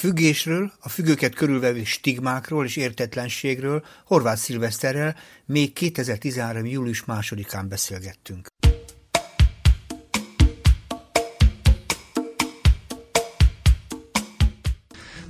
[0.00, 5.16] függésről, a függőket körülvevő stigmákról és értetlenségről Horváth Szilveszterrel
[5.46, 6.66] még 2013.
[6.66, 8.48] július másodikán beszélgettünk.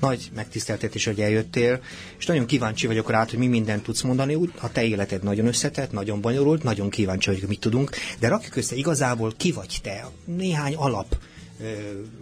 [0.00, 1.82] Nagy megtiszteltetés, hogy eljöttél,
[2.18, 4.34] és nagyon kíváncsi vagyok rá, hogy mi mindent tudsz mondani.
[4.34, 8.56] Úgy, a te életed nagyon összetett, nagyon bonyolult, nagyon kíváncsi vagyok, mit tudunk, de rakjuk
[8.56, 11.16] össze igazából ki vagy te, néhány alap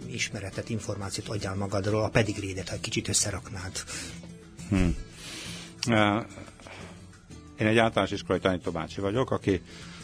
[0.07, 3.71] ismeretet, információt adjál magadról, a pedigrédet, ha egy kicsit összeraknád.
[4.69, 4.95] Hmm.
[7.59, 9.61] Én egy általános iskolai tanítóbácsi vagyok, aki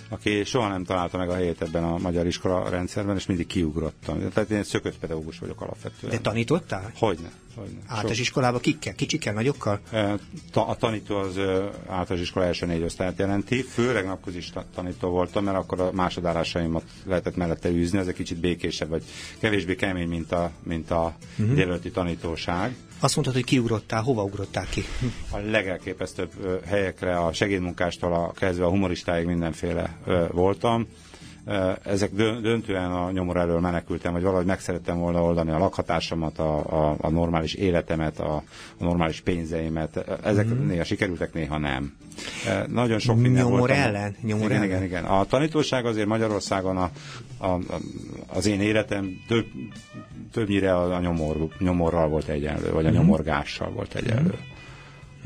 [0.09, 4.29] aki soha nem találta meg a helyét ebben a magyar iskola rendszerben, és mindig kiugrottam.
[4.33, 6.13] Tehát én szökött pedagógus vagyok alapvetően.
[6.13, 6.91] De tanítottál?
[6.97, 7.31] Hogyne.
[7.55, 7.79] hogyne.
[7.87, 8.93] Általános iskolában kikkel?
[8.93, 9.79] Kicsikkel, nagyokkal?
[10.53, 11.37] A tanító az
[11.87, 13.61] általános iskola első négy osztályát jelenti.
[13.61, 17.97] Főleg napközis tanító voltam, mert akkor a másodállásaimat lehetett mellette űzni.
[17.97, 19.03] Ez egy kicsit békésebb, vagy
[19.39, 21.55] kevésbé kemény, mint a, mint a uh-huh.
[21.55, 22.75] délelőtti tanítóság.
[22.99, 24.83] Azt mondtad, hogy kiugrottál, hova ugrottál ki?
[25.31, 26.31] A legelképesztőbb
[26.65, 29.97] helyekre, a segédmunkástól a kezdve a humoristáig mindenféle
[30.31, 30.87] voltam.
[31.83, 36.57] Ezek döntően a nyomor elől menekültem, vagy valahogy meg szerettem volna oldani a lakhatásomat, a,
[36.57, 38.35] a, a normális életemet, a,
[38.77, 39.97] a normális pénzeimet.
[40.23, 40.67] Ezek mm.
[40.67, 41.93] néha sikerültek, néha nem.
[42.67, 43.77] Nagyon sok minden nyomor voltam.
[43.77, 44.15] ellen?
[44.21, 44.67] Nyomor igen, ellen?
[44.67, 45.03] igen, igen.
[45.05, 46.91] A tanítóság azért Magyarországon a,
[47.45, 47.59] a,
[48.27, 49.45] az én életem több,
[50.31, 52.93] többnyire a, a nyomor, nyomorral volt egyenlő, vagy a mm.
[52.93, 54.33] nyomorgással volt egyenlő.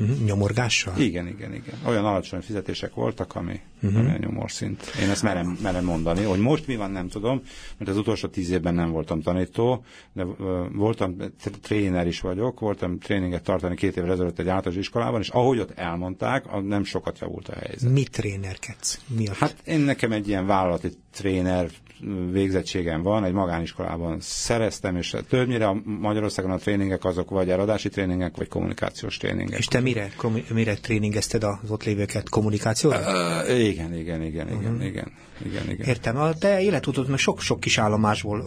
[0.02, 0.24] Mm.
[0.24, 0.94] Nyomorgással?
[0.96, 1.74] Igen, igen, igen.
[1.84, 3.98] Olyan alacsony fizetések voltak, ami, uh-huh.
[4.00, 4.92] ami a nyomorszint.
[5.02, 6.22] Én ezt merem, merem mondani.
[6.22, 7.42] Hogy most mi van, nem tudom,
[7.78, 10.36] mert az utolsó tíz évben nem voltam tanító, de uh,
[10.72, 11.16] voltam
[11.62, 15.70] tréner is vagyok, voltam tréninget tartani két évvel ezelőtt egy általános iskolában, és ahogy ott
[15.70, 17.90] elmondták, nem sokat javult a helyzet.
[17.90, 19.00] Mi trénerkedsz?
[19.16, 19.32] Mi a...
[19.34, 21.70] Hát én nekem egy ilyen vállalati tréner
[22.30, 28.36] végzettségem van, egy magániskolában szereztem, és többnyire a Magyarországon a tréningek azok vagy eladási tréningek,
[28.36, 29.58] vagy kommunikációs tréningek.
[29.58, 30.12] És te mire,
[30.52, 32.28] mire tréningezted az ott lévőket?
[32.28, 32.98] Kommunikációra?
[32.98, 34.86] Uh, igen, igen, igen, igen, uh-huh.
[34.86, 35.12] igen,
[35.44, 35.86] igen, igen.
[35.86, 38.44] Értem, a te életutod meg sok-sok kis állomásból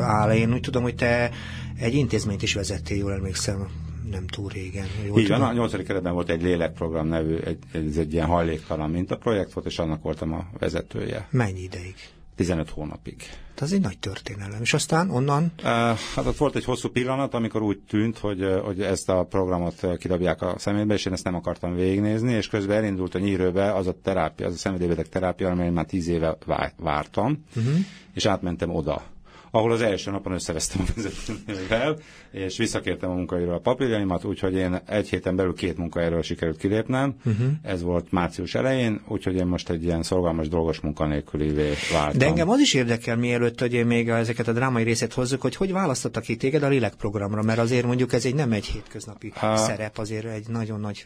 [0.00, 0.32] áll.
[0.32, 1.30] Én úgy tudom, hogy te
[1.78, 3.68] egy intézményt is vezettél, jól emlékszem
[4.10, 4.86] nem túl régen.
[5.06, 8.90] Jól Így van, a nyolcadik keretben volt egy lélekprogram nevű, egy, ez egy ilyen hajléktalan
[8.90, 11.28] mintaprojekt volt, és annak voltam a vezetője.
[11.30, 11.94] Mennyi ideig?
[12.38, 13.22] 15 hónapig.
[13.54, 14.60] De az egy nagy történelem.
[14.62, 15.52] És aztán onnan?
[15.62, 20.42] Hát ott volt egy hosszú pillanat, amikor úgy tűnt, hogy, hogy ezt a programot kidobják
[20.42, 23.94] a szemébe, és én ezt nem akartam végignézni, és közben elindult a nyírőbe az a
[24.02, 26.36] terápia, az a szenvedélybeteg terápia, amely már tíz éve
[26.76, 27.74] vártam, uh-huh.
[28.14, 29.02] és átmentem oda
[29.50, 31.98] ahol az első napon összevesztem a vezetővel,
[32.30, 37.14] és visszakértem a munkahelyről a papírjaimat, úgyhogy én egy héten belül két munkahelyről sikerült kilépnem.
[37.24, 37.46] Uh-huh.
[37.62, 42.18] Ez volt március elején, úgyhogy én most egy ilyen szolgalmas, dolgos munkanélkülivé váltam.
[42.18, 45.56] De engem az is érdekel, mielőtt, hogy én még ezeket a drámai részét hozzuk, hogy
[45.56, 49.32] hogy választottak ki téged a Lélek programra, mert azért mondjuk ez egy nem egy hétköznapi
[49.42, 51.04] uh, szerep, azért egy nagyon nagy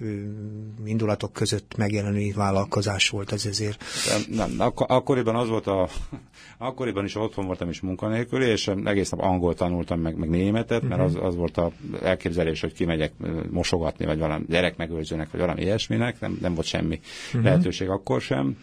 [0.85, 3.85] indulatok között megjelenő vállalkozás volt ez ezért.
[4.29, 5.89] Nem, nem ak- akkoriban az volt a,
[6.59, 10.83] akkoriban is otthon voltam is munkanélkül, köré, és egész nap angol tanultam, meg, meg németet,
[10.83, 11.73] mert az, az volt a
[12.03, 13.13] elképzelés, hogy kimegyek
[13.51, 17.43] mosogatni, vagy valami gyerekmegőrzőnek, vagy valami ilyesminek, nem, nem volt semmi uh-huh.
[17.43, 18.57] lehetőség akkor sem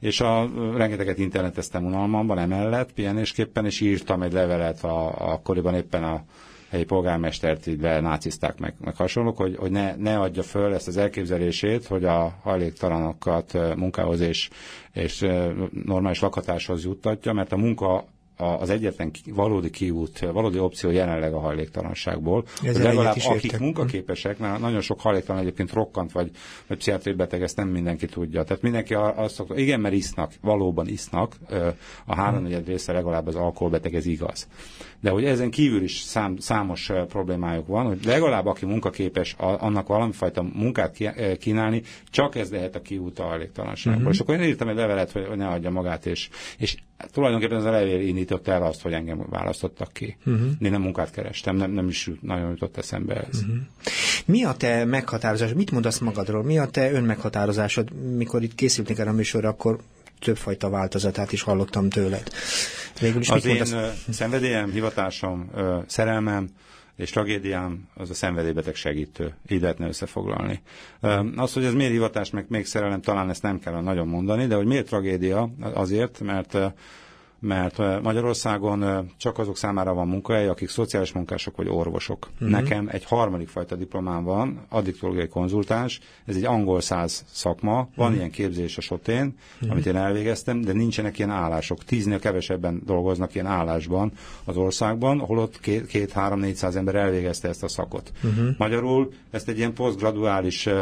[0.00, 6.24] és a, rengeteget interneteztem unalmamban emellett, pihenésképpen, és írtam egy levelet a, akkoriban éppen a
[6.70, 10.96] helyi polgármestert így nácizták meg, meg hasonlók, hogy, hogy ne, ne adja föl ezt az
[10.96, 14.48] elképzelését, hogy a hajléktalanokat munkához és,
[14.92, 15.26] és
[15.84, 18.04] normális lakhatáshoz juttatja, mert a munka
[18.38, 22.44] az egyetlen valódi kiút, valódi opció jelenleg a hajléktalanságból.
[22.60, 23.60] hogy legalább akik értek.
[23.60, 26.30] munkaképesek, mert nagyon sok hajléktalan egyébként rokkant, vagy,
[26.66, 28.42] vagy pszichiátriai beteg, ezt nem mindenki tudja.
[28.42, 31.36] Tehát mindenki azt szokta, igen, mert isznak, valóban isznak,
[32.06, 34.48] a háromnegyed része legalább az alkoholbeteg, ez igaz.
[35.00, 40.42] De hogy ezen kívül is szám, számos problémájuk van, hogy legalább aki munkaképes, annak valamifajta
[40.42, 40.96] munkát
[41.38, 44.02] kínálni, csak ez lehet a kiút a hajléktalanságból.
[44.02, 44.14] Uh-huh.
[44.14, 46.28] És akkor én írtam egy levelet, hogy ne adja magát, és,
[46.58, 46.76] és
[47.12, 50.16] tulajdonképpen az a levél indított el azt, hogy engem választottak ki.
[50.26, 50.46] Uh-huh.
[50.60, 53.40] Én nem munkát kerestem, nem, nem is nagyon jutott eszembe ez.
[53.40, 53.56] Uh-huh.
[54.26, 59.10] Mi a te meghatározás, mit mondasz magadról, mi a te önmeghatározásod, mikor itt készültünk erre
[59.10, 59.78] a műsorra, akkor
[60.20, 62.30] többfajta változatát is hallottam tőled.
[63.00, 64.06] Végül is az én mondasz?
[64.10, 65.50] szenvedélyem, hivatásom,
[65.86, 66.48] szerelmem,
[66.96, 69.34] és tragédiám az a szenvedélybeteg segítő.
[69.48, 70.60] Így lehetne összefoglalni.
[71.36, 74.54] Az, hogy ez miért hivatás, meg még szerelem, talán ezt nem kell nagyon mondani, de
[74.54, 76.56] hogy miért tragédia, azért, mert
[77.40, 82.28] mert Magyarországon csak azok számára van munkahely, akik szociális munkások vagy orvosok.
[82.34, 82.48] Uh-huh.
[82.48, 88.14] Nekem egy harmadik fajta diplomám van, addiktológiai konzultáns, ez egy angol száz szakma, van uh-huh.
[88.14, 89.70] ilyen képzés a sotén, uh-huh.
[89.70, 91.84] amit én elvégeztem, de nincsenek ilyen állások.
[91.84, 94.12] Tíznél kevesebben dolgoznak ilyen állásban
[94.44, 98.12] az országban, ahol ott két-három-négyszáz ember elvégezte ezt a szakot.
[98.24, 98.48] Uh-huh.
[98.58, 100.74] Magyarul ezt egy ilyen posztgraduális uh,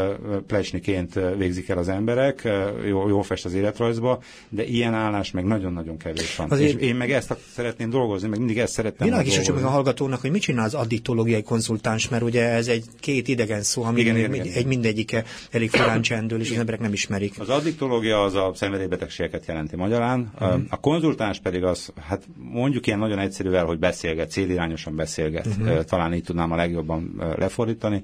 [0.46, 5.44] plecsniként végzik el az emberek, uh, jó, jó fest az életrajzba, de ilyen állás meg
[5.44, 6.58] nagyon-nagyon kevés van van.
[6.58, 6.80] Azért...
[6.80, 10.30] És én meg ezt szeretném dolgozni, meg mindig ezt szerettem Világos, meg a hallgatónak, hogy
[10.30, 14.34] mit csinál az addiktológiai konzultáns, mert ugye ez egy két idegen szó, ami igen, igen,
[14.34, 14.46] igen.
[14.54, 17.40] egy mindegyike elég furán csendül, és az emberek nem ismerik.
[17.40, 20.60] Az addiktológia az a szenvedélybetegségeket jelenti magyarán, uh-huh.
[20.68, 25.84] a konzultáns pedig az, hát mondjuk ilyen nagyon egyszerűvel, hogy beszélget, célirányosan beszélget, uh-huh.
[25.84, 28.02] talán így tudnám a legjobban lefordítani.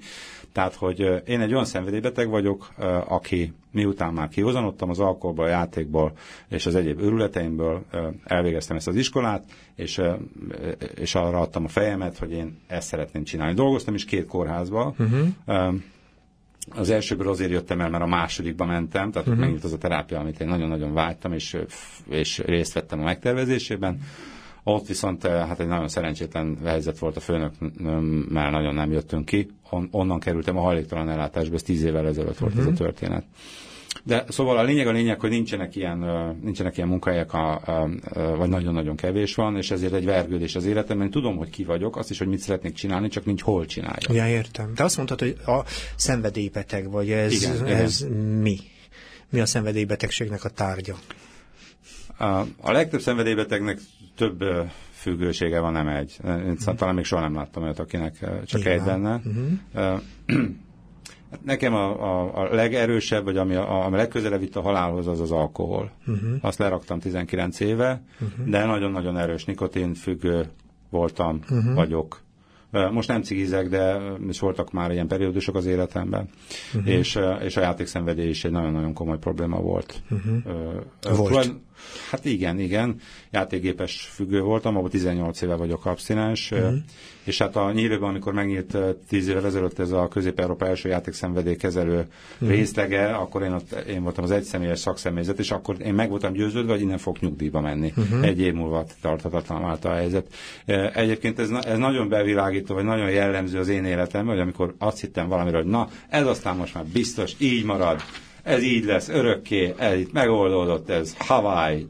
[0.53, 2.73] Tehát, hogy én egy olyan szenvedélybeteg vagyok,
[3.07, 6.13] aki miután már kihozanottam az alkoholból, a játékból
[6.49, 7.85] és az egyéb őrületeimből,
[8.25, 9.45] elvégeztem ezt az iskolát,
[9.75, 10.01] és,
[10.95, 13.55] és arra adtam a fejemet, hogy én ezt szeretném csinálni.
[13.55, 15.75] Dolgoztam is két kórházba, uh-huh.
[16.71, 19.43] Az elsőből azért jöttem el, mert a másodikba mentem, tehát uh-huh.
[19.45, 21.57] megint az a terápia, amit én nagyon-nagyon vágytam, és,
[22.09, 24.01] és részt vettem a megtervezésében.
[24.65, 27.53] Ott viszont hát egy nagyon szerencsétlen helyzet volt a főnök,
[28.29, 29.51] mert nagyon nem jöttünk ki.
[29.71, 32.61] On, onnan kerültem a hajléktalan ellátásba, ez tíz évvel ezelőtt volt uh-huh.
[32.61, 32.83] ez a mhm.
[32.83, 33.25] történet.
[34.05, 35.99] De szóval a lényeg a lényeg, hogy nincsenek ilyen,
[36.43, 40.65] nincsenek ilyen munkahelyek, a, a, a, vagy nagyon-nagyon kevés van, és ezért egy vergődés az
[40.65, 41.11] életemben.
[41.11, 44.13] Tudom, hogy ki vagyok, azt is, hogy mit szeretnék csinálni, csak nincs hol csinálja.
[44.13, 44.75] Ja, értem.
[44.75, 45.65] Te azt mondtad, hogy a
[45.97, 48.17] szenvedélybeteg vagy, ez, igen, ez igen.
[48.17, 48.59] mi?
[49.31, 50.97] Mi a szenvedélybetegségnek a tárgya?
[52.19, 53.79] A, legtöbb szenvedélybetegnek
[54.17, 54.45] több
[54.93, 56.17] függősége van, nem egy.
[56.25, 56.75] Én uh-huh.
[56.75, 58.73] talán még soha nem láttam olyat, akinek csak Igen.
[58.73, 59.21] egy benne.
[59.25, 60.01] Uh-huh.
[61.45, 65.31] Nekem a, a, a legerősebb, vagy ami a, a legközelebb vitt a halálhoz, az az
[65.31, 65.91] alkohol.
[66.07, 66.39] Uh-huh.
[66.41, 68.47] Azt leraktam 19 éve, uh-huh.
[68.47, 70.47] de nagyon-nagyon erős nikotin függő
[70.91, 71.75] voltam, uh-huh.
[71.75, 72.21] vagyok.
[72.91, 76.29] Most nem cigizek, de is voltak már ilyen periódusok az életemben,
[76.75, 76.93] uh-huh.
[76.93, 80.03] és, és a játékszenvedély is egy nagyon-nagyon komoly probléma volt.
[80.11, 81.17] Uh-huh.
[81.17, 81.55] volt.
[82.11, 83.01] Hát igen, igen.
[83.31, 86.75] Játékgépes függő voltam, ahol 18 éve vagyok abszinens, uh-huh.
[87.25, 88.77] és hát a nyílőben, amikor megnyílt
[89.09, 92.49] 10 évvel ezelőtt ez a Közép-Európa első játékszenvedélykezelő uh-huh.
[92.49, 96.73] részlege, akkor én, ott, én voltam az egyszemélyes szakszemélyzet, és akkor én meg voltam győződve,
[96.73, 97.93] hogy innen fog nyugdíjba menni.
[97.97, 98.27] Uh-huh.
[98.27, 100.27] Egy év múlva tarthatatlan vált a helyzet.
[100.95, 105.29] Egyébként ez, ez nagyon bevilágító, vagy nagyon jellemző az én életem, hogy amikor azt hittem
[105.29, 108.01] valamiről, hogy na, ez aztán most már biztos így marad,
[108.43, 111.89] ez így lesz örökké, ez itt megoldódott, ez Hawaii,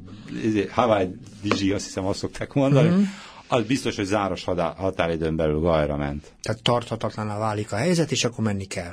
[0.71, 3.03] Hawaii Digi, azt hiszem azt szokták mondani, mm-hmm.
[3.49, 4.45] az biztos, hogy záros
[4.77, 6.33] határidőn belül gajra ment.
[6.43, 8.93] Tehát tarthatatlaná válik a helyzet, és akkor menni kell.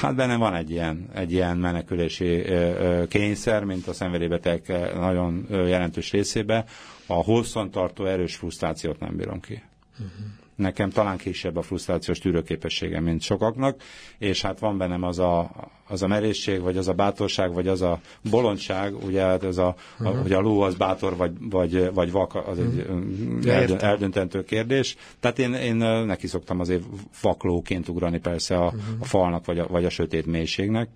[0.00, 2.44] Hát benne van egy ilyen, egy ilyen menekülési
[3.08, 4.62] kényszer, mint a szenvedélybeteg
[4.94, 6.64] nagyon jelentős részébe.
[7.06, 9.62] A hosszantartó erős frusztrációt nem bírom ki.
[9.92, 10.26] Uh-huh
[10.58, 13.82] nekem talán kisebb a frusztrációs tűrőképessége, mint sokaknak,
[14.18, 15.50] és hát van bennem az a,
[15.88, 18.00] az a merészség, vagy az a bátorság, vagy az a
[18.30, 20.18] bolondság, ugye hát ez a, uh-huh.
[20.18, 23.54] a, hogy a ló az bátor, vagy, vagy, vagy vak, az egy uh-huh.
[23.54, 24.96] eldönt, eldöntentő kérdés.
[25.20, 26.82] Tehát én, én neki szoktam azért
[27.22, 28.80] vaklóként ugrani persze a, uh-huh.
[28.98, 30.88] a falnak, vagy a, vagy a sötét mélységnek.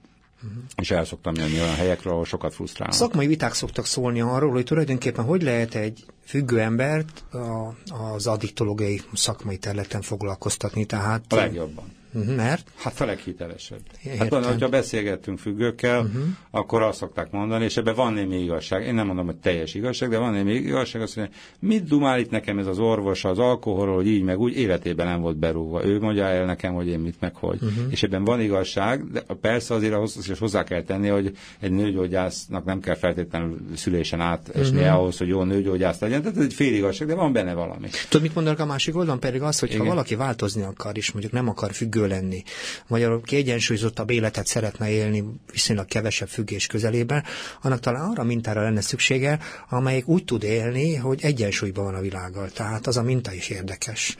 [0.45, 0.63] Uh-huh.
[0.77, 2.97] És el szoktam jönni olyan helyekről, ahol sokat frusztrálnak.
[2.97, 7.75] Szakmai viták szoktak szólni arról, hogy tulajdonképpen hogy lehet egy függő embert a,
[8.13, 10.85] az addiktológiai szakmai területen foglalkoztatni.
[10.85, 12.01] Tehát, a legjobban.
[12.15, 12.37] Uh-huh.
[12.37, 12.71] Mert?
[12.77, 13.81] Hát a leghitelesebb.
[14.19, 16.23] Hát hogyha beszélgettünk függőkkel, uh-huh.
[16.51, 18.87] akkor azt szokták mondani, és ebben van némi igazság.
[18.87, 21.03] Én nem mondom, hogy teljes igazság, de van némi igazság.
[21.03, 24.57] Azt mondja, mit dumál itt nekem ez az orvos az alkoholról, hogy így meg úgy,
[24.57, 25.85] életében nem volt berúgva.
[25.85, 27.59] Ő mondja el nekem, hogy én mit meg hogy.
[27.63, 27.85] Uh-huh.
[27.91, 32.65] És ebben van igazság, de persze azért ahhoz is hozzá kell tenni, hogy egy nőgyógyásznak
[32.65, 34.95] nem kell feltétlenül szülésen át esni uh-huh.
[34.95, 36.23] ahhoz, hogy jó nőgyógyász legyen.
[36.23, 37.89] Tehát ez egy fél igazság, de van benne valami.
[38.09, 39.21] Tudod, mit mondanak a másik oldalon?
[39.21, 42.43] Pedig az, hogy ha valaki változni akar, és mondjuk nem akar függő függő lenni.
[42.87, 47.25] Magyarul kiegyensúlyozottabb életet szeretne élni viszonylag kevesebb függés közelében,
[47.63, 52.51] annak talán arra mintára lenne szüksége, amelyik úgy tud élni, hogy egyensúlyban van a világgal.
[52.51, 54.17] Tehát az a minta is érdekes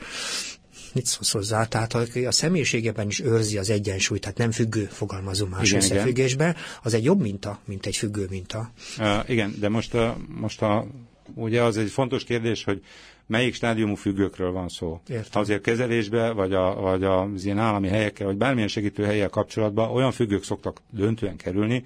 [0.93, 1.65] mit szólsz hozzá?
[1.65, 1.93] Tehát
[2.25, 6.61] a személyiségében is őrzi az egyensúlyt, tehát nem függő, fogalmazom más igen, összefüggésben, igen.
[6.83, 8.71] az egy jobb minta, mint egy függő minta.
[8.99, 10.87] Uh, igen, de most, uh, most a,
[11.33, 12.81] ugye az egy fontos kérdés, hogy
[13.27, 15.01] melyik stádiumú függőkről van szó.
[15.07, 15.41] Értem.
[15.41, 20.11] Azért kezelésbe, vagy, a, vagy az ilyen állami helyekkel, vagy bármilyen segítő helyek kapcsolatban olyan
[20.11, 21.83] függők szoktak döntően kerülni,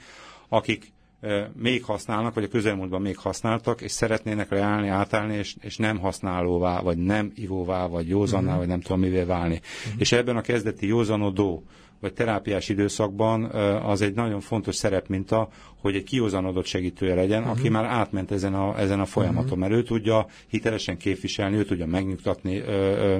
[0.49, 0.91] akik
[1.21, 5.99] e, még használnak, vagy a közelmúltban még használtak, és szeretnének leállni, átállni, és, és nem
[5.99, 8.59] használóvá, vagy nem ivóvá, vagy józanná, uh-huh.
[8.59, 9.61] vagy nem tudom mivé válni.
[9.85, 10.01] Uh-huh.
[10.01, 11.63] És ebben a kezdeti józanodó
[11.99, 13.43] vagy terápiás időszakban
[13.83, 15.49] az egy nagyon fontos szerepminta,
[15.81, 17.57] hogy egy kiózanodott segítője legyen, uh-huh.
[17.57, 19.57] aki már átment ezen a, ezen a folyamaton, uh-huh.
[19.57, 23.19] mert ő tudja hitelesen képviselni, ő tudja megnyugtatni, ö, ö,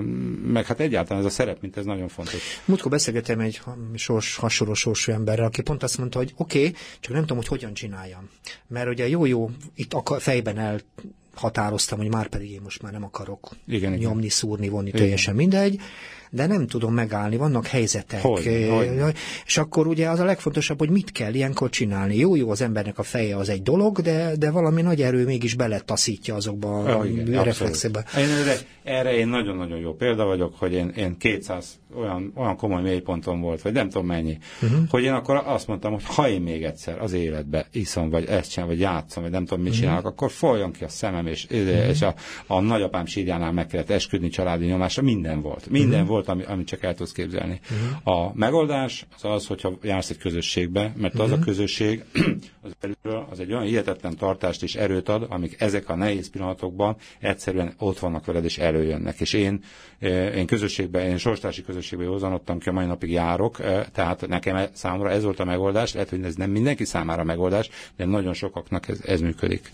[0.52, 2.62] meg hát egyáltalán ez a szerep, mint ez nagyon fontos.
[2.66, 3.62] Múltkor beszélgetem egy
[3.96, 7.48] sors, hasonló sorsú emberrel, aki pont azt mondta, hogy oké, okay, csak nem tudom, hogy
[7.48, 8.30] hogyan csináljam.
[8.68, 10.80] Mert ugye jó-jó, itt a fejben el
[11.34, 14.30] határoztam, hogy már pedig én most már nem akarok igen, nyomni, igen.
[14.30, 15.80] szúrni, vonni, teljesen mindegy,
[16.30, 18.22] de nem tudom megállni, vannak helyzetek.
[18.22, 18.68] Hogy,
[19.02, 19.16] hogy.
[19.46, 22.18] És akkor ugye az a legfontosabb, hogy mit kell ilyenkor csinálni.
[22.18, 25.56] Jó, jó, az embernek a feje az egy dolog, de, de valami nagy erő mégis
[25.56, 27.00] beletaszítja azokba a,
[27.40, 28.06] a reflexekbe.
[28.88, 33.62] Erre, én nagyon-nagyon jó példa vagyok, hogy én, én 200 olyan, olyan komoly mélyponton volt,
[33.62, 34.90] vagy nem tudom mennyi, uh-huh.
[34.90, 38.52] hogy én akkor azt mondtam, hogy ha én még egyszer az életbe iszom, vagy ezt
[38.52, 39.86] csinálom, vagy játszom, vagy nem tudom mit uh-huh.
[39.88, 41.90] csinálok, akkor folyjon ki a szemem, és, uh-huh.
[41.90, 42.16] és a,
[42.48, 45.70] a nagyapám sírjánál meg kellett esküdni családi nyomásra, minden volt.
[45.70, 46.08] Minden uh-huh.
[46.08, 47.60] volt, ami, amit csak el tudsz képzelni.
[47.64, 48.18] Uh-huh.
[48.18, 51.32] A megoldás az az, hogyha jársz egy közösségbe, mert uh-huh.
[51.32, 52.04] az a közösség
[52.62, 56.96] az, belülről, az egy olyan hihetetlen tartást és erőt ad, amik ezek a nehéz pillanatokban
[57.20, 59.20] egyszerűen ott vannak veled és előjönnek.
[59.20, 59.64] És én,
[60.00, 64.56] eh, én közösségben, én sorstársi közösségben józanodtam ki, a mai napig járok, eh, tehát nekem
[64.56, 68.34] e, számomra ez volt a megoldás, lehet, hogy ez nem mindenki számára megoldás, de nagyon
[68.34, 69.72] sokaknak ez, ez működik.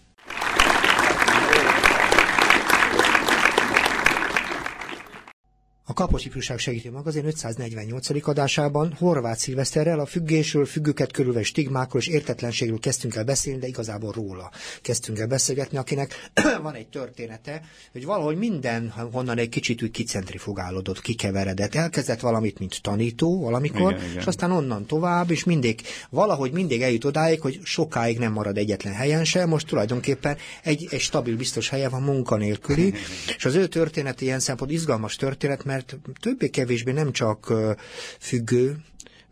[5.86, 8.28] A Kapos Ifjúság Segítő Magazin 548.
[8.28, 14.12] adásában Horváth Szilveszterrel a függésről, függőket körülve stigmákról és értetlenségről kezdtünk el beszélni, de igazából
[14.12, 16.30] róla kezdtünk el beszélgetni, akinek
[16.62, 17.62] van egy története,
[17.92, 21.76] hogy valahogy minden honnan egy kicsit úgy kicentrifugálódott, kikeveredett.
[21.76, 24.18] Elkezdett valamit, mint tanító valamikor, igen, igen.
[24.18, 28.94] és aztán onnan tovább, és mindig, valahogy mindig eljut odáig, hogy sokáig nem marad egyetlen
[28.94, 32.94] helyen sem, most tulajdonképpen egy, egy stabil, biztos helye van munkanélküli,
[33.36, 37.54] és az ő történet ilyen szempont izgalmas történet, mert mert többé-kevésbé nem csak
[38.20, 38.78] függő,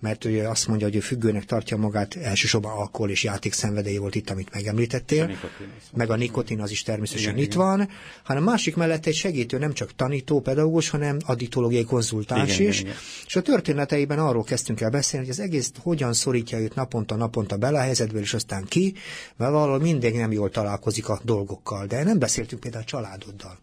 [0.01, 4.15] mert ő azt mondja, hogy ő függőnek tartja magát, elsősorban alkohol és játék szenvedélye volt
[4.15, 7.65] itt, amit megemlítettél, a nikotin, meg a nikotin az is természetesen igen, itt igen.
[7.65, 7.89] van,
[8.23, 12.91] hanem másik mellett egy segítő nem csak tanító, pedagógus, hanem additológiai konzultáns igen, is, igen,
[12.91, 13.01] igen.
[13.25, 17.57] és a történeteiben arról kezdtünk el beszélni, hogy az egész hogyan szorítja őt naponta, naponta
[17.57, 18.93] bele a helyzetből, és aztán ki,
[19.37, 23.57] mert valahol mindig nem jól találkozik a dolgokkal, de nem beszéltünk például a családoddal.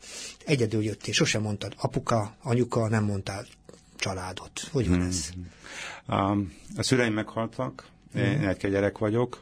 [0.45, 3.47] Egyedül jöttél, sosem mondtad apuka, anyuka, nem mondtál
[3.99, 4.69] családot.
[4.73, 5.07] Hogy van hmm.
[5.07, 5.31] ez?
[6.07, 6.37] A,
[6.79, 7.87] szüleim meghaltak,
[8.17, 8.49] én hmm.
[8.49, 9.41] egy gyerek vagyok,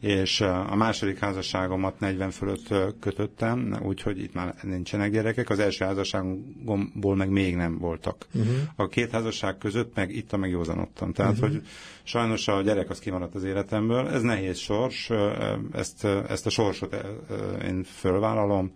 [0.00, 5.50] és a második házasságomat 40 fölött kötöttem, úgyhogy itt már nincsenek gyerekek.
[5.50, 8.26] Az első házasságomból meg még nem voltak.
[8.34, 8.54] Uh-huh.
[8.76, 11.12] A két házasság között meg itt a megjózanodtam.
[11.12, 11.48] Tehát, uh-huh.
[11.48, 11.62] hogy
[12.02, 14.08] sajnos a gyerek az kimaradt az életemből.
[14.08, 15.10] Ez nehéz sors,
[15.72, 16.96] ezt, ezt a sorsot
[17.64, 18.72] én fölvállalom,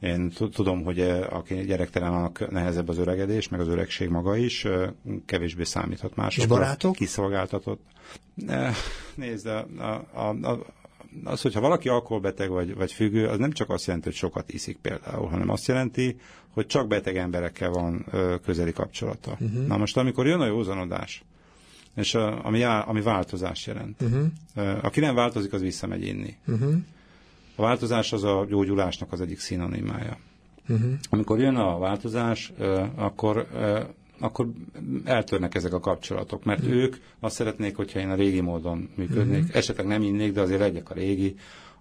[0.00, 4.64] én tudom, hogy eh, aki gyerektelen, annak nehezebb az öregedés, meg az öregség maga is,
[4.64, 4.88] eh,
[5.26, 6.54] kevésbé számíthat másokra.
[6.54, 6.94] És barátok?
[6.94, 7.82] Kiszolgáltatott.
[8.46, 8.74] Eh,
[9.14, 9.66] nézd, a,
[10.12, 10.66] a, a,
[11.24, 14.76] az, hogyha valaki alkoholbeteg vagy, vagy függő, az nem csak azt jelenti, hogy sokat iszik
[14.76, 16.16] például, hanem azt jelenti,
[16.50, 19.30] hogy csak beteg emberekkel van ö, közeli kapcsolata.
[19.30, 19.66] Uh-huh.
[19.66, 21.24] Na most, amikor jön a józanodás,
[21.96, 24.02] és a, ami, ami változás jelent.
[24.02, 24.84] Uh-huh.
[24.84, 26.36] Aki nem változik, az visszamegy inni.
[26.46, 26.74] Uh-huh.
[27.56, 30.16] A változás az a gyógyulásnak az egyik szinonimája.
[30.68, 30.92] Uh-huh.
[31.10, 32.52] Amikor jön a változás,
[32.94, 33.46] akkor
[34.18, 34.48] akkor
[35.04, 36.74] eltörnek ezek a kapcsolatok, mert uh-huh.
[36.76, 39.56] ők azt szeretnék, hogyha én a régi módon működnék, uh-huh.
[39.56, 41.34] esetleg nem innék, de azért legyek a régi,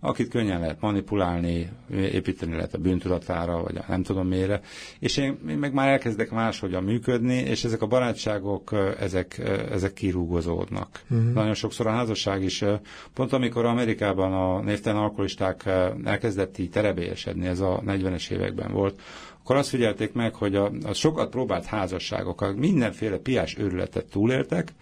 [0.05, 4.61] akit könnyen lehet manipulálni, építeni lehet a bűntudatára, vagy a nem tudom mire,
[4.99, 9.41] és én, én meg már elkezdek máshogyan működni, és ezek a barátságok, ezek,
[9.71, 11.01] ezek kirúgozódnak.
[11.09, 11.33] Uh-huh.
[11.33, 12.63] Nagyon sokszor a házasság is,
[13.13, 15.65] pont amikor Amerikában a névtelen alkoholisták
[16.03, 19.01] elkezdett így terebélyesedni, ez a 40-es években volt,
[19.43, 24.73] akkor azt figyelték meg, hogy a, a sokat próbált házasságok, mindenféle piás őrületet túléltek,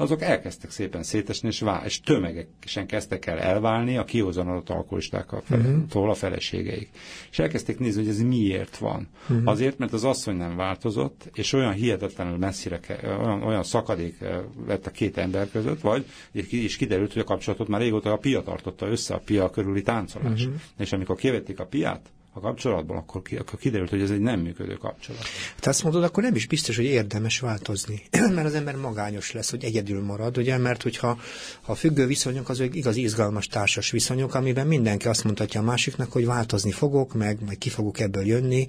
[0.00, 6.08] azok elkezdtek szépen szétesni, és, vál, és tömegesen kezdtek el elválni a kihozanodott alkoholistáktól uh-huh.
[6.08, 6.88] a feleségeik.
[7.30, 9.08] És elkezdték nézni, hogy ez miért van.
[9.28, 9.48] Uh-huh.
[9.48, 14.18] Azért, mert az asszony nem változott, és olyan hihetetlenül messzire, olyan, olyan szakadék
[14.66, 18.42] lett a két ember között, vagy és kiderült, hogy a kapcsolatot már régóta a pia
[18.42, 20.44] tartotta össze, a pia körüli táncolás.
[20.44, 20.60] Uh-huh.
[20.78, 22.10] És amikor kivették a piát,
[22.42, 25.22] a kapcsolatból, akkor, ki, akkor kiderült, hogy ez egy nem működő kapcsolat.
[25.58, 28.02] Te azt mondod, akkor nem is biztos, hogy érdemes változni,
[28.34, 31.18] mert az ember magányos lesz, hogy egyedül marad, ugye, mert hogyha
[31.60, 36.26] ha függő viszonyok, az igaz izgalmas társas viszonyok, amiben mindenki azt mondhatja a másiknak, hogy
[36.26, 38.66] változni fogok, meg majd ki fogok ebből jönni,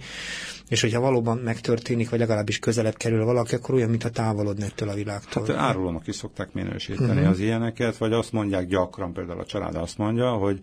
[0.67, 4.93] és hogyha valóban megtörténik, vagy legalábbis közelebb kerül valaki, akkor olyan, mintha távolodna ettől a
[4.93, 5.45] világtól.
[5.47, 7.29] Hát árulónak is szokták minősíteni uh-huh.
[7.29, 10.59] az ilyeneket, vagy azt mondják gyakran, például a család azt mondja, hogy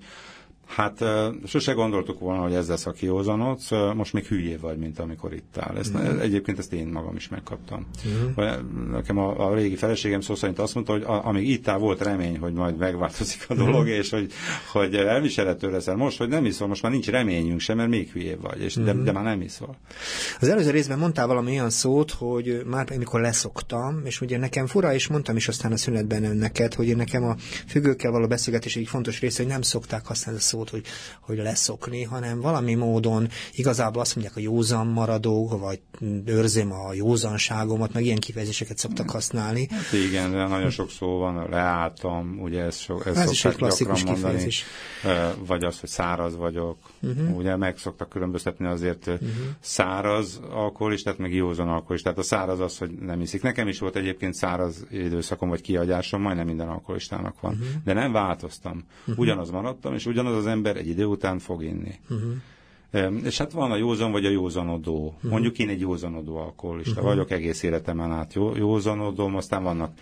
[0.68, 1.04] Hát
[1.46, 5.56] sose gondoltuk volna, hogy ez lesz a kiózanodsz, most még hülyé vagy, mint amikor itt
[5.58, 5.76] áll.
[5.76, 6.18] Ezt, mm.
[6.18, 7.86] Egyébként ezt én magam is megkaptam.
[8.08, 8.90] Mm.
[8.90, 12.02] Nekem a, a régi feleségem szó szerint azt mondta, hogy a, amíg itt áll, volt
[12.02, 13.86] remény, hogy majd megváltozik a dolog, mm.
[13.86, 14.32] és hogy,
[14.72, 15.96] hogy elviselhető leszel.
[15.96, 18.84] Most, hogy nem iszol, most már nincs reményünk sem, mert még hülyé vagy, és mm.
[18.84, 19.76] de, de már nem iszol.
[20.40, 24.94] Az előző részben mondtál valami olyan szót, hogy már amikor leszoktam, és ugye nekem fura,
[24.94, 29.20] és mondtam is aztán a szünetben neked, hogy nekem a függőkkel való beszélgetés egy fontos
[29.20, 30.82] része, hogy nem szokták használni a szót, hogy,
[31.20, 35.80] hogy leszokni, hanem valami módon igazából azt mondják, a józan maradó, vagy
[36.24, 39.68] őrzem a józanságomat, meg ilyen kifejezéseket szoktak használni.
[39.70, 43.56] Hát igen, de nagyon sok szó van, leálltam, ugye ez, so, ez, ez is egy
[43.56, 44.64] klasszikus mondani, kifejezés.
[45.46, 47.36] Vagy az, hogy száraz vagyok, uh-huh.
[47.36, 49.28] ugye meg szoktak különböztetni azért uh-huh.
[49.60, 52.18] száraz alkoholistát, meg józan alkoholistát.
[52.18, 53.42] A száraz az, hogy nem iszik.
[53.42, 57.52] Nekem is volt egyébként száraz időszakom, vagy kiagyásom, majdnem minden alkoholistának van.
[57.52, 57.68] Uh-huh.
[57.84, 58.84] De nem változtam.
[59.00, 59.18] Uh-huh.
[59.18, 61.94] Ugyanaz maradtam, és ugyanaz az ember egy idő után fog inni.
[62.10, 63.24] Uh-huh.
[63.24, 65.06] És hát van a józan vagy a józanodó.
[65.16, 65.30] Uh-huh.
[65.30, 67.06] Mondjuk én egy józanodó alkoholista uh-huh.
[67.06, 69.98] vagyok, egész életemen át jó, józanodom, aztán vannak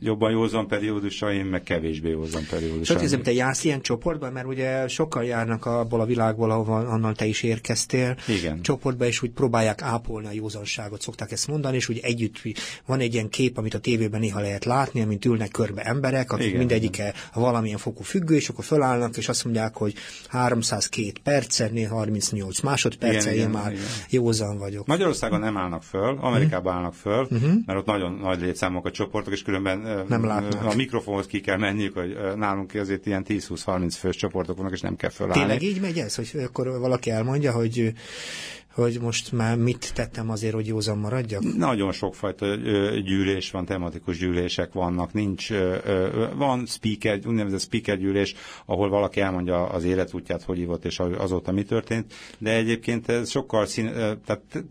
[0.00, 3.08] jobban józan periódusaim, meg kevésbé józan periódusaim.
[3.08, 7.26] Csak te jársz ilyen csoportban, mert ugye sokkal járnak abból a világból, ahol annal te
[7.26, 8.16] is érkeztél.
[8.28, 8.62] Igen.
[8.62, 12.42] Csoportba, és úgy próbálják ápolni a józanságot, szokták ezt mondani, és úgy együtt
[12.86, 16.46] van egy ilyen kép, amit a tévében néha lehet látni, amint ülnek körbe emberek, akik
[16.46, 19.94] igen, mindegyike valamilyen fokú függő, és akkor fölállnak, és azt mondják, hogy
[20.28, 23.84] 302 percen, 38 másodpercen én már igen.
[24.10, 24.86] józan vagyok.
[24.86, 27.52] Magyarországon nem állnak föl, Amerikában állnak föl, uh-huh.
[27.66, 30.24] mert ott nagyon nagy létszámok a csoportok, és különben nem
[30.64, 34.96] a mikrofonhoz ki kell menniük, hogy nálunk azért ilyen 10-20-30 fős csoportok vannak, és nem
[34.96, 35.38] kell fölállni.
[35.38, 37.92] Tényleg így megy ez, hogy akkor valaki elmondja, hogy
[38.82, 41.56] hogy most már mit tettem azért, hogy józan maradjak?
[41.56, 42.54] Nagyon sokfajta
[43.04, 45.48] gyűlés van, tematikus gyűlések vannak, nincs,
[46.34, 48.34] van speaker, úgynevezett speaker gyűlés,
[48.66, 53.66] ahol valaki elmondja az életútját, hogy hívott, és azóta mi történt, de egyébként ez sokkal
[53.66, 53.92] szín,
[54.24, 54.64] tehát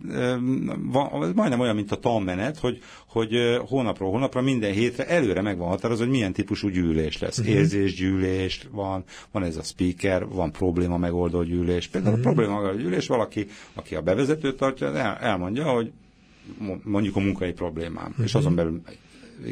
[0.91, 2.81] van, majdnem olyan, mint a tanmenet, hogy,
[3.17, 7.37] hogy hónapról hónapra minden hétre előre meg van határozva, hogy milyen típusú gyűlés lesz.
[7.37, 7.55] Uh-huh.
[7.55, 11.87] Érzésgyűlés van, van ez a speaker, van probléma megoldó gyűlés.
[11.87, 12.27] Például uh-huh.
[12.27, 15.91] a probléma megoldó gyűlés valaki, aki a bevezetőt tartja, el, elmondja, hogy
[16.83, 18.25] mondjuk a munkai problémám, uh-huh.
[18.25, 18.81] és azon belül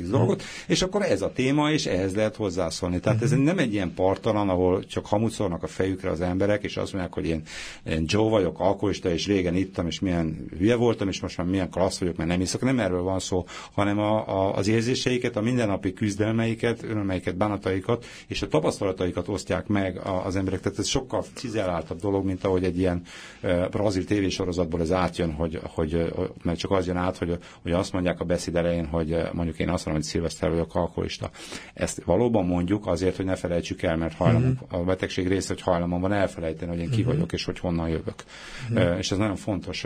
[0.02, 3.00] X dolgot, és akkor ez a téma, és ehhez lehet hozzászólni.
[3.00, 6.78] Tehát ez nem egy ilyen partalan, ahol csak hamut szólnak a fejükre az emberek, és
[6.78, 7.42] azt mondják, hogy én,
[7.86, 11.70] én Joe vagyok, alkoholista, és régen ittam, és milyen hülye voltam, és most már milyen
[11.70, 12.62] klassz vagyok, mert nem iszok.
[12.62, 18.42] Nem erről van szó, hanem a, a, az érzéseiket, a mindennapi küzdelmeiket, örömeiket, bánataikat, és
[18.42, 20.60] a tapasztalataikat osztják meg az emberek.
[20.60, 23.02] Tehát ez sokkal cizeláltabb dolog, mint ahogy egy ilyen
[23.44, 27.94] uh, brazil tévésorozatból ez átjön, hogy, hogy, mert csak az jön át, hogy, hogy azt
[27.94, 31.30] mondják a beszéd elején, hogy mondjuk én azt mondom, hogy szilveszter vagyok alkoholista.
[31.74, 34.80] Ezt valóban mondjuk azért, hogy ne felejtsük el, mert hajlamunk, uh-huh.
[34.80, 37.14] a betegség része, hogy hajlamon van elfelejteni, hogy én ki uh-huh.
[37.14, 38.24] vagyok, és hogy honnan jövök.
[38.70, 38.92] Uh-huh.
[38.92, 39.86] Uh, és ez nagyon fontos,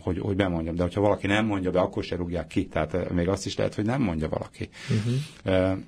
[0.00, 0.74] hogy, hogy bemondjam.
[0.74, 2.66] De hogyha valaki nem mondja be, akkor se rúgják ki.
[2.66, 4.68] Tehát még azt is lehet, hogy nem mondja valaki.
[5.44, 5.78] Uh-huh.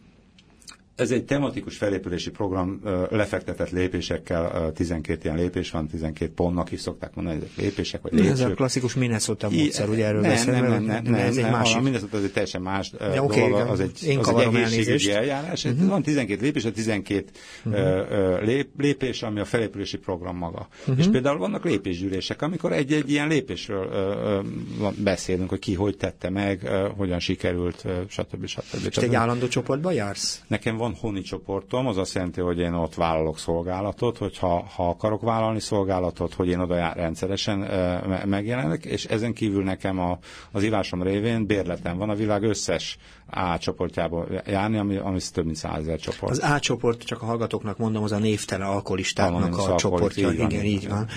[0.97, 2.81] Ez egy tematikus felépülési program
[3.11, 8.33] lefektetett lépésekkel, 12 ilyen lépés van, 12 pontnak is szokták mondani, ezek lépések, vagy lépcsők.
[8.33, 10.61] Ez a klasszikus Minnesota módszer, ugye erről nem, beszélni?
[10.61, 11.77] Nem, nem, nem, nem, ez egy másik.
[11.77, 15.11] A Minnesota az egy teljesen más ja, okay, dolog, az egy, Én az egy egészségügyi
[15.11, 15.65] eljárás.
[15.65, 15.89] Uh-huh.
[15.89, 17.25] Van 12 lépés, a 12
[17.65, 18.45] uh-huh.
[18.45, 20.69] lép, lépés, ami a felépülési program maga.
[20.81, 20.99] Uh-huh.
[20.99, 23.89] És például vannak lépésgyűlések, amikor egy-egy ilyen lépésről
[24.97, 28.47] beszélünk, hogy ki hogy tette meg, hogyan sikerült, stb.
[28.47, 28.87] stb.
[28.91, 30.43] És egy állandó csoportban jársz?
[30.47, 35.21] Nekem van honi csoportom, az azt jelenti, hogy én ott vállalok szolgálatot, hogy ha, akarok
[35.23, 37.59] vállalni szolgálatot, hogy én oda rendszeresen
[38.27, 40.19] megjelenek, és ezen kívül nekem a,
[40.53, 42.99] az ívásom révén bérletem van a világ összes
[43.31, 46.33] A csoportjába járni, ami, ami több mint százezer csoport.
[46.33, 50.31] Az A csoport, csak a hallgatóknak mondom, az a névtelen alkoholistáknak a csoportja.
[50.31, 51.09] Így van, igen, így van.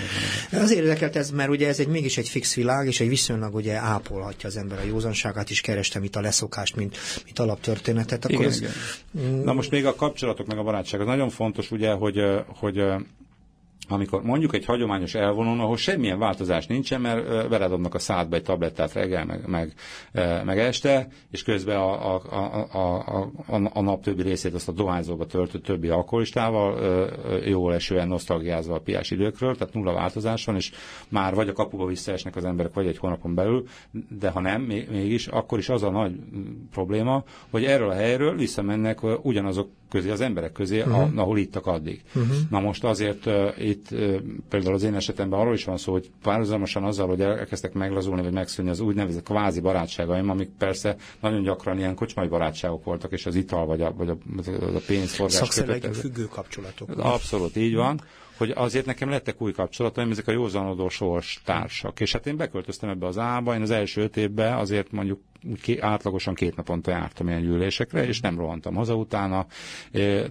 [0.50, 0.60] van.
[0.60, 3.76] Azért érdekelt ez, mert ugye ez egy mégis egy fix világ, és egy viszonylag ugye
[3.76, 8.24] ápolhatja az ember a józanságát is, kerestem itt a leszokást, mint, mint alaptörténetet.
[8.24, 9.34] Akkor igen, ez, igen.
[9.44, 12.82] Na most még a kapcsolatok, meg a barátság, az nagyon fontos, ugye, hogy, hogy
[13.88, 18.92] amikor mondjuk egy hagyományos elvonón, ahol semmilyen változás nincsen, mert beledobnak a szádba egy tablettát
[18.92, 19.72] reggel, meg, meg,
[20.44, 24.72] meg este, és közben a, a, a, a, a, a nap többi részét azt a
[24.72, 26.78] dohányzóba töltött többi alkoholistával,
[27.44, 30.72] jól esően nosztalgiázva a piás időkről, tehát nulla változás van, és
[31.08, 33.66] már vagy a kapuba visszaesnek az emberek, vagy egy hónapon belül,
[34.18, 36.12] de ha nem, mégis, akkor is az a nagy
[36.70, 41.18] probléma, hogy erről a helyről visszamennek ugyanazok közé, az emberek közé, uh-huh.
[41.18, 42.02] ahol ittak addig.
[42.14, 42.36] Uh-huh.
[42.50, 43.98] Na most azért uh, itt itt
[44.48, 48.32] például az én esetemben arról is van szó, hogy párhuzamosan azzal, hogy elkezdtek meglazulni, vagy
[48.32, 53.34] megszűnni az úgynevezett kvázi barátságaim, amik persze nagyon gyakran ilyen kocsmai barátságok voltak, és az
[53.34, 54.16] ital vagy a, vagy a,
[54.74, 55.40] a pénzforgás.
[55.92, 56.90] függő kapcsolatok.
[56.96, 58.00] Abszolút, így van
[58.38, 62.00] hogy azért nekem lettek új kapcsolataim, ezek a józanodó sors társak.
[62.00, 65.20] És hát én beköltöztem ebbe az ába, én az első öt évben azért mondjuk
[65.80, 69.46] átlagosan két naponta jártam ilyen gyűlésekre, és nem rohantam haza utána.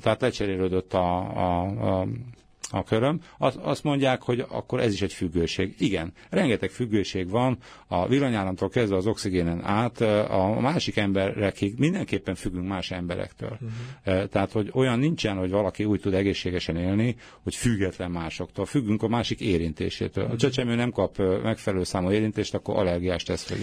[0.02, 1.62] Tehát lecserélődött a, a,
[2.00, 2.08] a
[2.70, 5.76] a köröm, az, azt mondják, hogy akkor ez is egy függőség.
[5.78, 12.68] Igen, rengeteg függőség van, a villanyállamtól kezdve az oxigénen át, a másik emberekig mindenképpen függünk
[12.68, 13.58] más emberektől.
[14.06, 14.30] Uh-huh.
[14.30, 18.66] Tehát, hogy olyan nincsen, hogy valaki úgy tud egészségesen élni, hogy független másoktól.
[18.66, 20.24] Függünk a másik érintésétől.
[20.24, 20.40] Uh-huh.
[20.40, 23.58] A csecsemő nem kap megfelelő számú érintést, akkor allergiás tesz fel.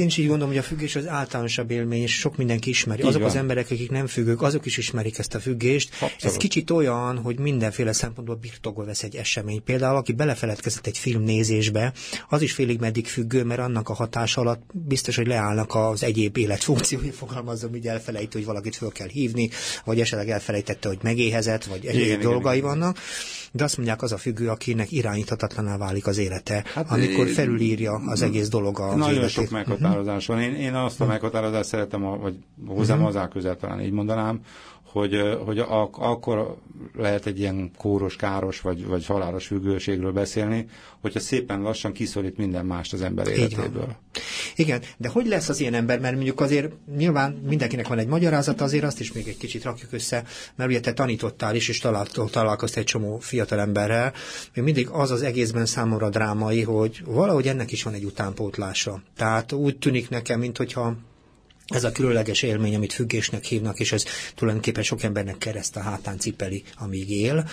[0.00, 3.00] Én is így gondolom, hogy a függés az általánosabb élmény, és sok mindenki ismeri.
[3.00, 3.30] Így azok van.
[3.30, 5.92] az emberek, akik nem függők, azok is ismerik ezt a függést.
[5.92, 6.24] Abszolút.
[6.24, 9.62] Ez kicsit olyan, hogy mindenféle szempontból birtokba vesz egy esemény.
[9.62, 11.92] Például, aki belefeledkezett egy film nézésbe,
[12.28, 16.36] az is félig meddig függő, mert annak a hatás alatt biztos, hogy leállnak az egyéb
[16.36, 19.50] életfunkciói, fogalmazom, így elfelejtő, hogy valakit föl kell hívni,
[19.84, 22.98] vagy esetleg elfelejtette, hogy megéhezett, vagy egyéb igen, dolgai igen, vannak.
[23.52, 28.22] De azt mondják, az a függő, akinek irányíthatatlaná válik az élete, hát, amikor felülírja az
[28.22, 29.30] egész dolog az Nagyon életét.
[29.30, 30.40] sok meghatározás van.
[30.40, 31.12] Én, én azt a mhm.
[31.12, 32.34] meghatározást szeretem, vagy
[32.66, 33.12] hozzám uh-huh.
[33.12, 34.40] hozzá közel talán így mondanám,
[34.96, 36.56] hogy, hogy ak- akkor
[36.94, 40.66] lehet egy ilyen kóros, káros vagy, vagy halálos függőségről beszélni,
[41.00, 43.96] hogyha szépen lassan kiszorít minden mást az ember életéből.
[44.54, 48.64] Igen, de hogy lesz az ilyen ember, mert mondjuk azért nyilván mindenkinek van egy magyarázata,
[48.64, 52.82] azért azt is még egy kicsit rakjuk össze, mert ugye te tanítottál is, és találkoztál
[52.82, 54.12] egy csomó fiatalemberrel,
[54.54, 59.02] még mindig az az egészben számomra drámai, hogy valahogy ennek is van egy utánpótlása.
[59.16, 60.96] Tehát úgy tűnik nekem, mintha
[61.66, 66.18] ez a különleges élmény, amit függésnek hívnak, és ez tulajdonképpen sok embernek kereszt a hátán
[66.18, 67.48] cipeli, amíg él.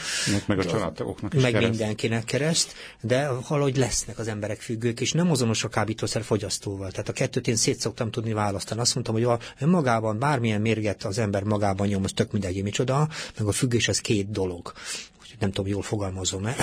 [0.46, 1.70] Meg, a családtagoknak is Meg kereszt.
[1.70, 6.92] mindenkinek kereszt, de valahogy lesznek az emberek függők, és nem azonos a kábítószer fogyasztóval.
[6.92, 8.82] Tehát a kettőt én szét szoktam tudni választani.
[8.82, 13.48] Azt mondtam, hogy önmagában bármilyen mérget az ember magában nyom, az tök mindegy, micsoda, meg
[13.48, 14.74] a függés az két dolog
[15.40, 16.56] nem tudom, jól fogalmazom-e.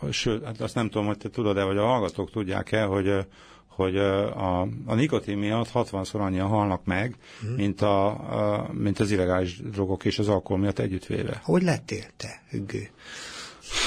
[0.00, 3.26] Hát, sőt, hát azt nem tudom, hogy te tudod-e, vagy a hallgatók tudják-e, hogy
[3.74, 7.54] hogy a, a nikotin miatt 60-szor annyian halnak meg, hmm.
[7.54, 11.40] mint, a, a, mint az illegális drogok és az alkohol miatt együttvéve.
[11.44, 12.88] Hogy lettél te, Hüggő?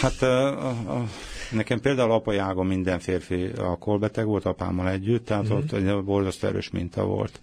[0.02, 1.06] Hát a, a,
[1.52, 5.58] nekem például apai ágon minden férfi alkoholbeteg volt apámmal együtt, tehát uh-huh.
[5.58, 7.40] ott egy borzasztó erős minta volt.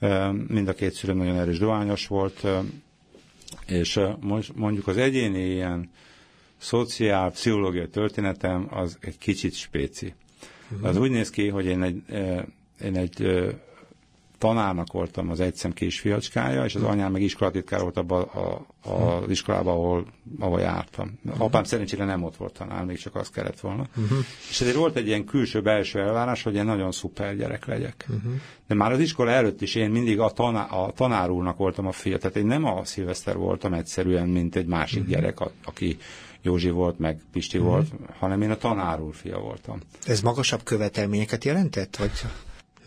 [0.00, 0.34] Uh-huh.
[0.48, 2.46] Mind a két szülőm nagyon erős dohányos volt,
[3.66, 4.00] és
[4.54, 5.90] mondjuk az egyéni ilyen
[6.56, 10.14] szociál, pszichológiai történetem az egy kicsit spéci.
[10.72, 10.88] Uh-huh.
[10.88, 12.02] Az úgy néz ki, hogy én egy,
[12.82, 13.26] én egy
[14.38, 16.96] tanárnak voltam az egyszem kisfiacskája, és az uh-huh.
[16.96, 20.06] anyám meg iskolatitkár volt abban a, a, az iskolában, ahol,
[20.38, 21.18] ahol jártam.
[21.24, 21.42] Uh-huh.
[21.42, 23.86] Apám szerencsére nem ott volt tanár, még csak az kellett volna.
[23.96, 24.18] Uh-huh.
[24.50, 28.06] És ezért volt egy ilyen külső-belső elvárás, hogy én nagyon szuper gyerek legyek.
[28.08, 28.32] Uh-huh.
[28.66, 31.92] De már az iskola előtt is én mindig a, taná, a tanár úrnak voltam a
[31.92, 32.18] fia.
[32.18, 35.14] Tehát én nem a szilveszter voltam egyszerűen, mint egy másik uh-huh.
[35.14, 35.96] gyerek, a, aki
[36.46, 37.66] Józsi volt, meg Pisti mm-hmm.
[37.66, 37.86] volt,
[38.18, 39.80] hanem én a tanár úr fia voltam.
[40.04, 41.96] Ez magasabb követelményeket jelentett?
[41.96, 42.10] Vagy?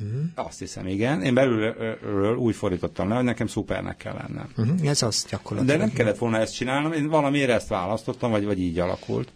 [0.04, 0.24] Mm.
[0.36, 1.22] Azt hiszem, igen.
[1.22, 4.50] Én belülről úgy fordítottam le, hogy nekem szupernek kell lennem.
[4.62, 4.88] Mm-hmm.
[4.88, 5.78] Ez az gyakorlatilag.
[5.78, 9.32] De nem kellett volna ezt csinálnom, én valamiért ezt választottam, vagy, vagy így alakult.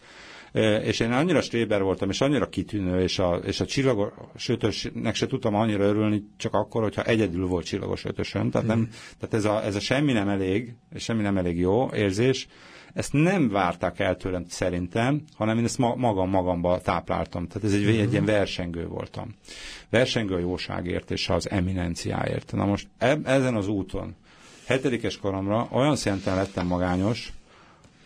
[0.83, 5.27] És én annyira stréber voltam, és annyira kitűnő, és a, és a csillagos ötösnek se
[5.27, 8.49] tudtam annyira örülni, csak akkor, hogyha egyedül volt csillagos ötösön.
[8.49, 12.47] Tehát, nem, tehát ez, a, ez a semmi nem elég, semmi nem elég jó érzés,
[12.93, 17.47] ezt nem várták el tőlem szerintem, hanem én ezt magam magamba tápláltam.
[17.47, 19.35] Tehát ez egy, egy ilyen versengő voltam.
[19.89, 22.51] Versengő a jóságért és az eminenciáért.
[22.55, 24.15] Na most e- ezen az úton,
[24.65, 27.33] hetedikes koromra olyan szinten lettem magányos,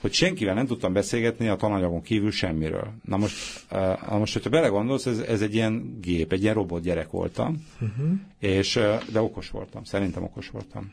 [0.01, 2.93] hogy senkivel nem tudtam beszélgetni a tananyagon kívül semmiről.
[3.05, 3.65] Na most,
[4.09, 8.11] na most hogyha belegondolsz, ez, ez egy ilyen gép, egy ilyen robot gyerek voltam, uh-huh.
[8.39, 8.79] és,
[9.11, 10.91] de okos voltam, szerintem okos voltam.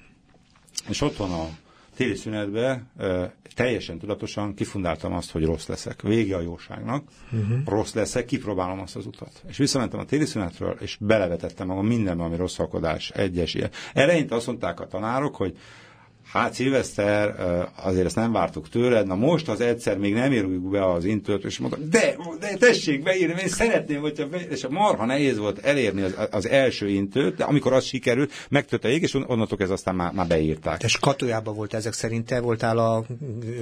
[0.88, 1.48] És ott van a
[1.94, 2.90] téli szünetben
[3.54, 6.02] teljesen tudatosan kifundáltam azt, hogy rossz leszek.
[6.02, 7.59] Vége a jóságnak, uh-huh.
[7.66, 9.42] rossz leszek, kipróbálom azt az utat.
[9.48, 13.70] És visszamentem a téli szünetről, és belevetettem magam mindenbe, ami rosszalkodás, egyes ilyen.
[13.94, 15.57] Eleinte azt mondták a tanárok, hogy
[16.33, 17.35] Hát Szilveszter,
[17.83, 21.45] azért ezt nem vártuk tőled, na most az egyszer még nem írjuk be az intőt,
[21.45, 24.41] és mondtam, de, de tessék beírni, én szeretném, hogyha be...
[24.41, 28.85] és a marha nehéz volt elérni az, az első intőt, de amikor az sikerült, megtört
[28.85, 30.83] a jég, és onnantól ez aztán már, már beírták.
[30.83, 33.05] És Katolyában volt ezek szerint, te voltál a,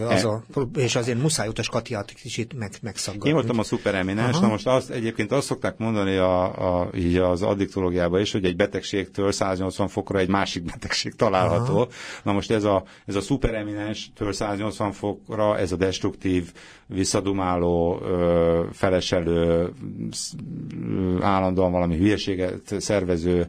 [0.09, 0.43] az a,
[0.75, 3.29] és azért muszáj utas Katiát kicsit meg, megszaggatni.
[3.29, 7.43] Én voltam a szupereminens, na most azt, egyébként azt szokták mondani a, a, így az
[7.43, 11.75] addiktológiában is, hogy egy betegségtől 180 fokra egy másik betegség található.
[11.75, 11.89] Aha.
[12.23, 16.53] Na most ez a, ez a szupereminens-től 180 fokra, ez a destruktív,
[16.95, 18.03] visszadumáló,
[18.73, 19.73] feleselő,
[21.21, 23.49] állandóan valami hülyeséget szervező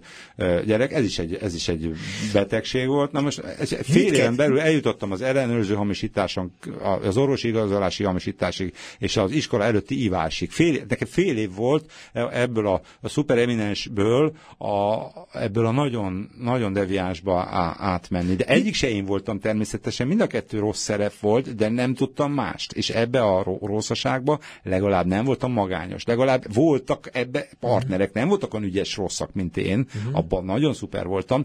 [0.65, 1.91] gyerek, ez is, egy, ez is egy
[2.33, 3.11] betegség volt.
[3.11, 3.41] Na most
[3.81, 6.51] fél éven belül eljutottam az ellenőrző hamisításon,
[7.03, 10.51] az orvosi igazolási hamisításig, és az iskola előtti ivásig.
[10.51, 11.91] Fél, nekem fél év volt
[12.31, 18.35] ebből a, a szupereminensből a, ebből a nagyon, nagyon deviánsba á, átmenni.
[18.35, 22.31] De egyik se én voltam természetesen, mind a kettő rossz szerep volt, de nem tudtam
[22.31, 22.71] mást.
[22.71, 26.03] És ebbe a rosszaságba legalább nem voltam magányos.
[26.03, 29.87] Legalább voltak ebbe partnerek, nem voltak olyan ügyes rosszak, mint én.
[29.95, 30.17] Uh-huh.
[30.17, 31.43] Abban nagyon szuper voltam.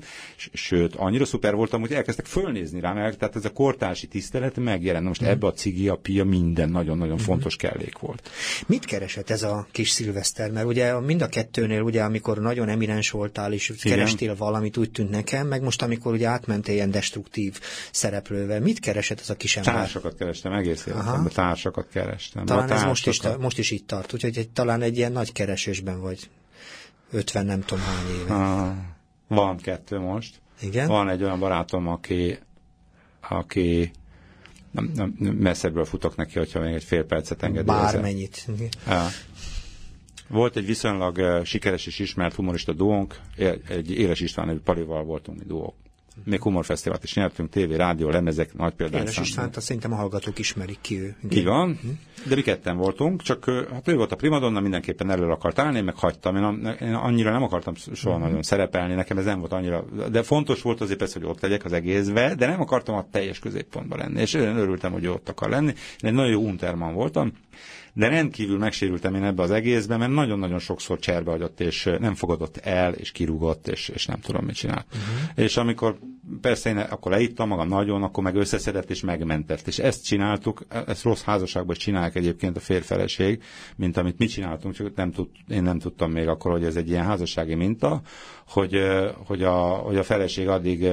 [0.52, 5.06] Sőt, annyira szuper voltam, hogy elkezdtek fölnézni rám, tehát ez a kortársi tisztelet megjelent.
[5.06, 5.36] Most uh-huh.
[5.36, 7.26] ebbe a cigi, a pia, minden nagyon-nagyon uh-huh.
[7.26, 8.30] fontos kellék volt.
[8.66, 10.50] Mit keresett ez a kis szilveszter?
[10.50, 13.96] Mert ugye mind a kettőnél, ugye, amikor nagyon eminens voltál, és Igen.
[13.96, 17.60] kerestél valamit, úgy tűnt nekem, meg most, amikor ugye átmentél ilyen destruktív
[17.92, 19.74] szereplővel, mit keresett ez a kis ember?
[19.74, 22.44] Társakat kerestem, egész életemben társakat kerestem.
[22.44, 26.00] Talán ez most is, most is itt tart, úgyhogy egy, talán egy ilyen nagy keresésben
[26.00, 26.30] vagy
[27.10, 28.34] 50 nem tudom hány éve.
[28.34, 28.76] Ah,
[29.28, 30.40] van kettő most.
[30.60, 30.88] Igen?
[30.88, 32.38] Van egy olyan barátom, aki,
[33.28, 33.90] aki
[34.70, 37.92] nem, nem, messzebbről futok neki, hogyha még egy fél percet engedélyezem.
[37.92, 38.46] Bármennyit.
[38.86, 39.06] Ja.
[40.28, 43.20] Volt egy viszonylag uh, sikeres és ismert humorista duónk,
[43.68, 45.74] egy Éles István nevű Palival voltunk mi duók.
[46.24, 49.02] Még humorfesztivált is nyertünk, tévé, rádió, lemezek, nagy példák.
[49.02, 51.16] Éles Istvánt azt szerintem a hallgatók ismerik ki ő.
[51.30, 51.78] Így van,
[52.26, 55.94] de mi ketten voltunk, csak hát ő volt a primadonna, mindenképpen elő akart állni, meg
[55.96, 56.36] hagytam.
[56.36, 58.28] Én, én annyira nem akartam soha uh-huh.
[58.28, 61.64] nagyon szerepelni, nekem ez nem volt annyira, de fontos volt azért persze, hogy ott legyek
[61.64, 65.48] az egészbe, de nem akartam a teljes középpontban lenni, és én örültem, hogy ott akar
[65.48, 65.68] lenni.
[65.68, 67.32] Én egy nagyon jó unterman voltam,
[67.98, 72.56] de rendkívül megsérültem én ebbe az egészbe, mert nagyon-nagyon sokszor cserbe hagyott, és nem fogadott
[72.56, 74.84] el, és kirúgott, és, és nem tudom, mit csinál.
[74.86, 75.44] Uh-huh.
[75.44, 75.98] És amikor
[76.40, 79.66] persze én akkor leittam magam nagyon, akkor meg összeszedett és megmentett.
[79.66, 83.42] És ezt csináltuk, ezt rossz házasságban is csinálják egyébként a férfeleség,
[83.76, 86.88] mint amit mi csináltunk, csak nem tud, én nem tudtam még akkor, hogy ez egy
[86.88, 88.00] ilyen házassági minta,
[88.48, 88.78] hogy,
[89.26, 90.84] hogy, a, hogy a feleség addig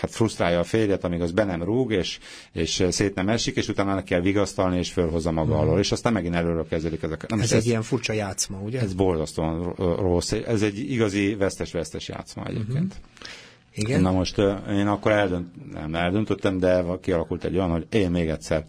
[0.00, 2.18] hát frusztrálja a férjet, amíg az be nem rúg, és,
[2.52, 5.66] és szét nem esik, és utána kell vigasztalni, és fölhozza maga uh-huh.
[5.66, 5.78] alól.
[5.78, 7.28] És aztán megint előről kezdődik ezek.
[7.28, 8.80] Nem, ez, ez egy ilyen furcsa játszma, ugye?
[8.80, 10.32] Ez borzasztóan rossz.
[10.32, 12.94] Ez egy igazi vesztes-vesztes játszma egyébként.
[12.98, 13.28] Uh-huh.
[13.74, 14.00] Igen?
[14.00, 14.38] Na most
[14.70, 18.66] én akkor eldönt, nem eldöntöttem, de kialakult egy olyan, hogy én még egyszer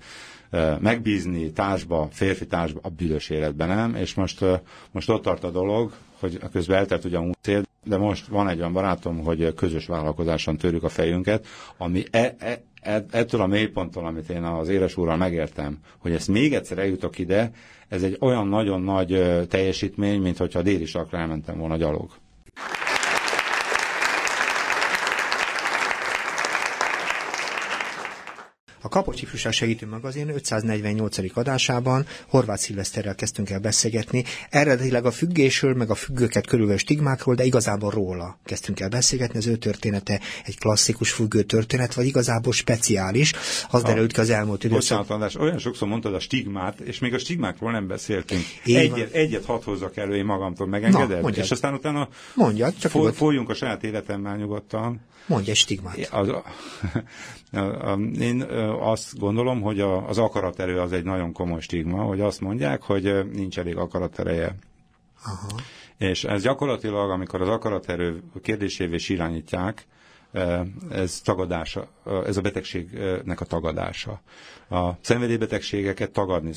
[0.79, 4.45] megbízni társba, férfi társba a büdös életben nem, és most,
[4.91, 8.57] most ott tart a dolog, hogy közben eltelt ugye a múlt de most van egy
[8.59, 14.29] olyan barátom, hogy közös vállalkozáson törjük a fejünket, ami e, e, ettől a mélyponttól, amit
[14.29, 17.51] én az éles úrral megértem, hogy ezt még egyszer eljutok ide,
[17.87, 22.09] ez egy olyan nagyon nagy teljesítmény, mint hogyha a déli sakra elmentem volna gyalog.
[28.81, 31.17] A Kapocs Ifjúság Segítő Magazin 548.
[31.37, 34.23] adásában Horváth Szilveszterrel kezdtünk el beszélgetni.
[34.49, 39.37] Eredetileg a függésről, meg a függőket körülvevő stigmákról, de igazából róla kezdtünk el beszélgetni.
[39.37, 43.33] Az ő története egy klasszikus függő történet, vagy igazából speciális.
[43.69, 44.97] Az derült ki az elmúlt időszak.
[44.97, 48.41] Bocsánat, András, olyan sokszor mondtad a stigmát, és még a stigmákról nem beszéltünk.
[48.65, 51.21] egyet, egyet hadd hozzak elő én magamtól, megengeded?
[51.21, 55.01] Na, és aztán utána mondjad, csak fo- folyjunk a saját életemmel nyugodtan.
[55.29, 56.07] Mondj egy stigmát.
[56.11, 56.43] Az, a,
[57.59, 62.21] a, a, én azt gondolom, hogy a, az akaraterő az egy nagyon komoly stigma, hogy
[62.21, 64.55] azt mondják, hogy nincs elég akaratereje.
[65.25, 65.47] Aha.
[65.97, 69.85] És ez gyakorlatilag, amikor az akaraterő kérdésévé irányítják,
[70.91, 71.87] ez tagadása,
[72.25, 74.21] ez a betegségnek a tagadása.
[74.69, 76.51] A szenvedélybetegségeket tagadni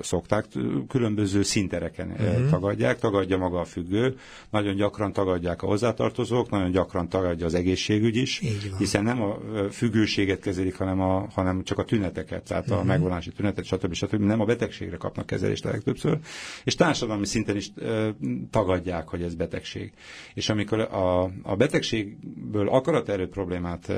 [0.00, 0.44] szokták,
[0.88, 2.50] különböző szintereken uh-huh.
[2.50, 4.16] tagadják, tagadja maga a függő,
[4.50, 8.42] nagyon gyakran tagadják a hozzátartozók, nagyon gyakran tagadja az egészségügy is,
[8.78, 9.38] hiszen nem a
[9.70, 12.78] függőséget kezelik, hanem, a, hanem csak a tüneteket, tehát uh-huh.
[12.78, 12.88] a mhm.
[12.88, 13.92] megvonási tünetet, stb.
[13.92, 14.22] stb.
[14.22, 16.18] Nem a betegségre kapnak kezelést a legtöbbször,
[16.64, 17.70] és társadalmi szinten is
[18.50, 19.92] tagadják, hogy ez betegség.
[20.34, 23.92] És amikor a, a betegségből akaraterő problémát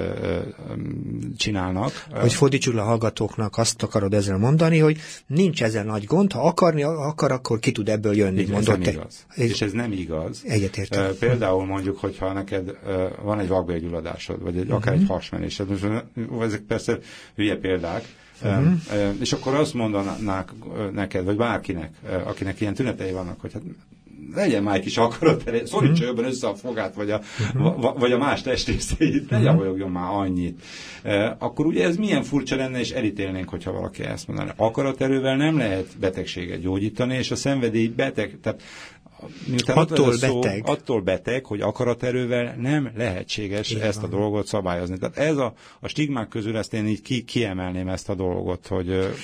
[1.37, 2.07] csinálnak.
[2.11, 6.47] Hogy fordítsuk le a hallgatóknak azt akarod ezzel mondani, hogy nincs ezzel nagy gond, ha
[6.47, 9.27] akarni akar, akkor ki tud ebből jönni, Így, mondott ez nem igaz.
[9.29, 9.51] Ez...
[9.51, 10.43] És ez nem igaz.
[10.45, 11.17] Egyetértem.
[11.19, 12.79] Például mondjuk, hogyha neked
[13.23, 15.01] van egy vakbélgyulladásod, vagy egy, akár uh-huh.
[15.01, 15.85] egy hasmenésed, most
[16.41, 16.99] ezek persze
[17.35, 18.05] hülye példák,
[18.43, 18.73] Uh-huh.
[19.21, 20.51] És akkor azt mondanák
[20.93, 23.63] neked, vagy bárkinek, akinek ilyen tünetei vannak, hogy hát
[24.35, 26.07] legyen már egy kis akarat, szorítsa hmm.
[26.07, 27.21] jobban össze a fogát, vagy a,
[27.55, 27.99] uh-huh.
[27.99, 29.89] vagy a más testrészeit, ne uh-huh.
[29.89, 30.63] már annyit.
[31.03, 34.53] E, akkor ugye ez milyen furcsa lenne, és elítélnénk, hogyha valaki ezt mondaná.
[34.57, 38.63] Akaraterővel nem lehet betegséget gyógyítani, és a szenvedély beteg, tehát
[39.47, 40.63] miután attól szó, beteg.
[40.67, 43.83] attól beteg, hogy akaraterővel nem lehetséges Igen.
[43.83, 44.99] ezt a dolgot szabályozni.
[44.99, 49.15] Tehát ez a, a stigmák közül ezt én így ki, kiemelném ezt a dolgot, hogy...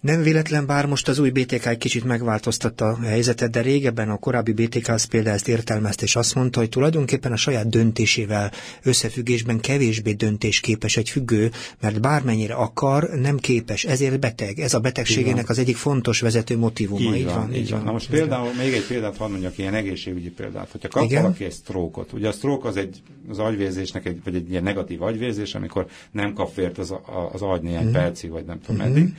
[0.00, 4.16] Nem véletlen, bár most az új BTK egy kicsit megváltoztatta a helyzetet, de régebben a
[4.16, 9.60] korábbi BTK az például ezt értelmezte, és azt mondta, hogy tulajdonképpen a saját döntésével összefüggésben
[9.60, 14.58] kevésbé döntésképes egy függő, mert bármennyire akar, nem képes, ezért beteg.
[14.58, 17.14] Ez a betegségének az egyik fontos vezető motivuma.
[17.14, 17.82] Így, így van, van, így van.
[17.82, 20.70] Na most például még egy példát hadd mondjak, ilyen egészségügyi példát.
[20.70, 21.22] Hogyha kap Igen?
[21.22, 25.02] valaki egy sztrókot, ugye a sztrók az egy az agyvérzésnek egy, vagy egy ilyen negatív
[25.02, 26.94] agyvérzés, amikor nem kap vért az,
[27.32, 28.02] az agy néhány uh-huh.
[28.02, 28.94] percig, vagy nem tudom uh-huh.
[28.94, 29.14] meddig.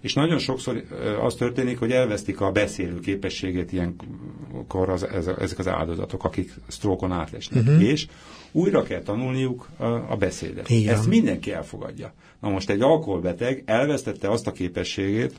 [0.00, 0.84] És nagyon sokszor
[1.22, 7.12] az történik, hogy elvesztik a beszélő képességét ilyenkor az, ez, ezek az áldozatok, akik sztrókon
[7.12, 7.62] átlesnek.
[7.62, 7.82] Uh-huh.
[7.82, 8.06] És
[8.52, 10.70] újra kell tanulniuk a, a beszédet.
[10.70, 10.94] Igen.
[10.94, 12.12] Ezt mindenki elfogadja.
[12.40, 15.34] Na most egy alkoholbeteg elvesztette azt a képességét,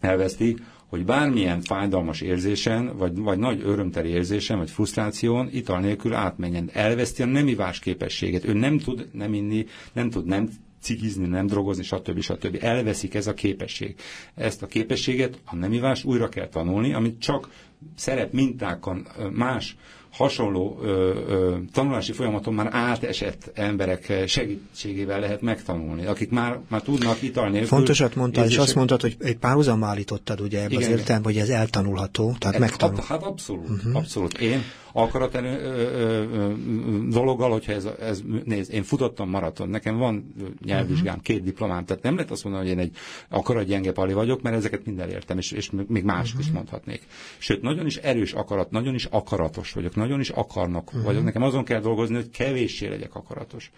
[0.00, 0.56] elveszti,
[0.92, 6.70] hogy bármilyen fájdalmas érzésen, vagy, vagy nagy örömteli érzésen, vagy frusztráción ital nélkül átmenjen.
[6.72, 8.44] Elveszti a nem ivás képességet.
[8.44, 10.48] Ő nem tud nem inni, nem tud nem
[10.80, 12.20] cigizni, nem drogozni, stb.
[12.20, 12.58] stb.
[12.60, 13.94] Elveszik ez a képesség.
[14.34, 17.48] Ezt a képességet, a nem ivás újra kell tanulni, amit csak
[17.94, 19.76] szerep mintákon más
[20.12, 27.22] hasonló ö, ö, tanulási folyamaton már átesett emberek segítségével lehet megtanulni, akik már, már tudnak
[27.22, 27.68] ital nélkül.
[27.68, 31.48] Fontosat mondtál, és azt mondtad, hogy egy párhuzam állítottad ugye ebben az értelem, hogy ez
[31.48, 33.00] eltanulható, tehát megtanul.
[33.08, 33.96] Hát abszolút, uh-huh.
[33.96, 34.38] abszolút.
[34.38, 36.52] Én akarat elő, ö, ö,
[37.08, 41.22] dologgal, hogyha ez, ez nézd, én futottam maraton, nekem van nyelvvizsgám, uh-huh.
[41.22, 42.96] két diplomám, tehát nem lehet azt mondani, hogy én egy
[43.28, 46.46] akarat gyenge pali vagyok, mert ezeket minden értem, és, és még más uh-huh.
[46.46, 47.02] is mondhatnék.
[47.38, 51.04] Sőt, nagyon is erős akarat, nagyon is akaratos vagyok, nagyon is akarnak uh-huh.
[51.04, 51.24] vagyok.
[51.24, 53.70] Nekem azon kell dolgozni, hogy kevéssé legyek akaratos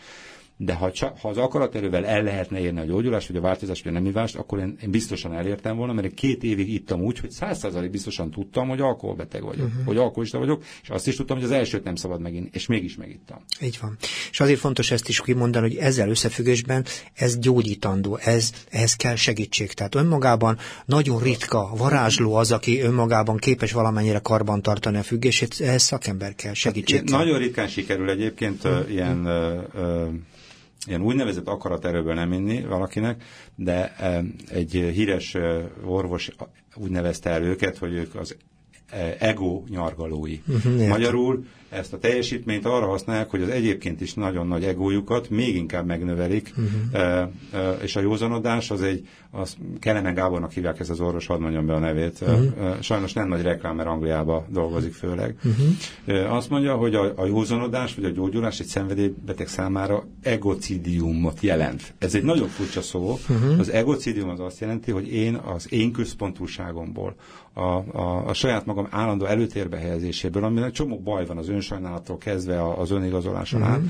[0.57, 3.93] de ha, csak, ha az akaraterővel el lehetne érni a gyógyulást, vagy a változást, vagy
[3.93, 7.90] a nemivást, akkor én, én biztosan elértem volna, mert két évig ittam úgy, hogy százszázalék
[7.90, 9.85] biztosan tudtam, hogy alkoholbeteg vagyok, uh-huh.
[9.85, 12.97] hogy alkoholista vagyok, és azt is tudtam, hogy az elsőt nem szabad megint, és mégis
[12.97, 13.45] megittam.
[13.61, 13.97] Így van.
[14.31, 19.73] És azért fontos ezt is kimondani, hogy ezzel összefüggésben ez gyógyítandó, ez, ehhez kell segítség.
[19.73, 25.83] Tehát önmagában nagyon ritka, varázsló az, aki önmagában képes valamennyire karban tartani a függését, ehhez
[25.83, 27.19] szakember kell, segítség hát, kell.
[27.19, 28.90] Nagyon ritkán sikerül egyébként uh-huh.
[28.90, 30.09] ilyen uh, uh,
[30.87, 33.25] ilyen úgynevezett akaraterőből nem inni valakinek,
[33.57, 33.97] de
[34.49, 35.37] egy híres
[35.85, 36.31] orvos
[36.75, 38.37] úgy nevezte el őket, hogy ők az
[39.19, 40.41] ego nyargalói.
[40.49, 45.57] Uh-huh, Magyarul ezt a teljesítményt arra használják, hogy az egyébként is nagyon nagy egójukat még
[45.57, 47.83] inkább megnövelik, uh-huh.
[47.83, 51.75] és a józanodás az egy, az Kelemen Gábornak hívják ezt az orvos, hadd mondjam be
[51.75, 52.81] a nevét, uh-huh.
[52.81, 55.37] sajnos nem nagy reklám, mert Angliába dolgozik főleg.
[55.45, 56.35] Uh-huh.
[56.35, 61.95] Azt mondja, hogy a, a józanodás vagy a gyógyulás egy szenvedélybeteg számára egocidiumot jelent.
[61.99, 63.19] Ez egy nagyon furcsa szó.
[63.29, 63.59] Uh-huh.
[63.59, 67.15] Az egocidium az azt jelenti, hogy én az én központúságomból,
[67.53, 67.61] a,
[67.99, 72.90] a, a saját magam állandó előtérbe helyezéséből, aminek csomó baj van az önsajnálattól kezdve az
[72.90, 73.77] önigazoláson uh-huh.
[73.77, 73.83] át,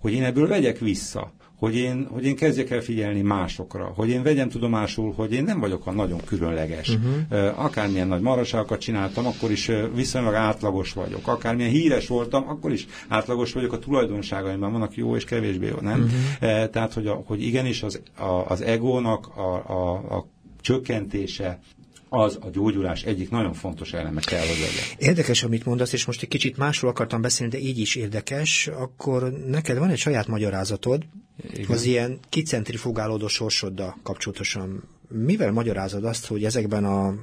[0.00, 4.22] hogy én ebből vegyek vissza, hogy én, hogy én kezdjek el figyelni másokra, hogy én
[4.22, 6.88] vegyem tudomásul, hogy én nem vagyok a nagyon különleges.
[6.88, 7.64] Uh-huh.
[7.64, 11.28] Akármilyen nagy maraságokat csináltam, akkor is viszonylag átlagos vagyok.
[11.28, 13.72] Akármilyen híres voltam, akkor is átlagos vagyok.
[13.72, 16.00] A tulajdonságaimban vannak jó és kevésbé jó, nem?
[16.00, 16.70] Uh-huh.
[16.70, 20.26] Tehát, hogy, a, hogy igenis az, a, az egónak a, a, a
[20.60, 21.60] csökkentése,
[22.14, 24.84] az a gyógyulás egyik nagyon fontos eleme kell, hogy legyen.
[24.98, 29.32] Érdekes, amit mondasz, és most egy kicsit másról akartam beszélni, de így is érdekes, akkor
[29.46, 31.04] neked van egy saját magyarázatod,
[31.52, 31.66] Igen.
[31.68, 34.82] az ilyen kicentrifugálódó sorsoddal kapcsolatosan.
[35.08, 37.14] Mivel magyarázod azt, hogy ezekben a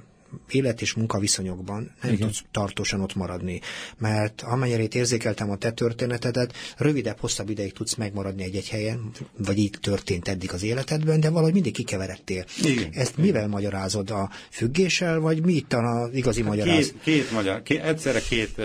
[0.49, 2.27] élet és munkaviszonyokban nem Igen.
[2.27, 3.61] tudsz tartósan ott maradni.
[3.97, 9.77] Mert amennyire érzékeltem a te történetedet, rövidebb, hosszabb ideig tudsz megmaradni egy-egy helyen, vagy így
[9.81, 12.45] történt eddig az életedben, de valahogy mindig kikeveredtél.
[12.63, 12.89] Igen.
[12.93, 13.25] Ezt Igen.
[13.25, 14.09] mivel magyarázod?
[14.09, 16.91] A függéssel, vagy mi itt az igazi hát magyaráz?
[16.91, 18.61] Két, két magyar, két, egyszerre két,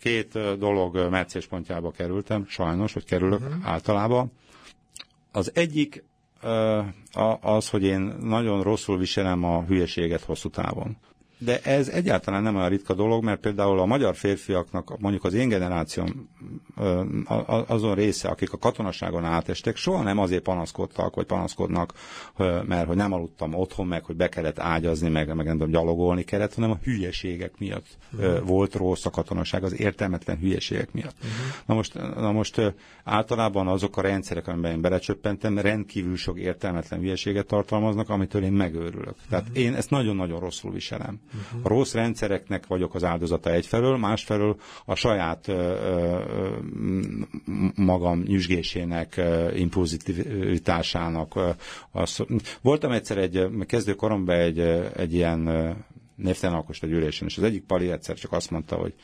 [0.00, 3.68] két dolog meccéspontjába kerültem, sajnos, hogy kerülök uh-huh.
[3.68, 4.32] általában.
[5.32, 6.04] Az egyik
[7.40, 10.96] az, hogy én nagyon rosszul viselem a hülyeséget hosszú távon
[11.38, 15.48] de ez egyáltalán nem olyan ritka dolog, mert például a magyar férfiaknak, mondjuk az én
[15.48, 16.28] generációm
[17.66, 21.92] azon része, akik a katonaságon átestek, soha nem azért panaszkodtak, vagy panaszkodnak,
[22.66, 26.22] mert hogy nem aludtam otthon, meg hogy be kellett ágyazni, meg, meg nem tudom, gyalogolni
[26.22, 28.46] kellett, hanem a hülyeségek miatt uh-huh.
[28.46, 31.16] volt rossz a katonaság, az értelmetlen hülyeségek miatt.
[31.18, 31.32] Uh-huh.
[31.66, 37.46] Na most, na most általában azok a rendszerek, amiben én belecsöppentem, rendkívül sok értelmetlen hülyeséget
[37.46, 39.16] tartalmaznak, amitől én megőrülök.
[39.28, 39.62] Tehát uh-huh.
[39.62, 41.20] én ezt nagyon-nagyon rosszul viselem.
[41.26, 41.60] Uh-huh.
[41.62, 46.18] A rossz rendszereknek vagyok az áldozata egyfelől, másfelől a saját ö, ö,
[47.74, 49.20] magam nyüzsgésének,
[49.54, 51.34] impulzivitásának.
[51.90, 52.24] Az,
[52.62, 54.58] voltam egyszer egy kezdőkoromban egy,
[54.96, 55.40] egy ilyen
[56.16, 58.94] névtelen alkost egy ülésen, és az egyik pali egyszer csak azt mondta, hogy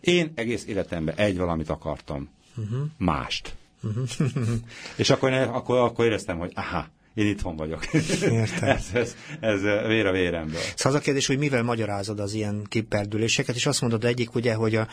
[0.00, 2.78] én egész életemben egy valamit akartam, uh-huh.
[2.98, 3.56] mást.
[3.82, 4.08] Uh-huh.
[4.96, 7.92] és akkor, akkor, akkor éreztem, hogy aha, én itthon vagyok.
[8.22, 8.68] Értem.
[8.68, 10.60] ez, ez, ez vér a véremből.
[10.74, 14.54] Szóval az a kérdés, hogy mivel magyarázod az ilyen kiperdüléseket, és azt mondod egyik, ugye,
[14.54, 14.88] hogy a,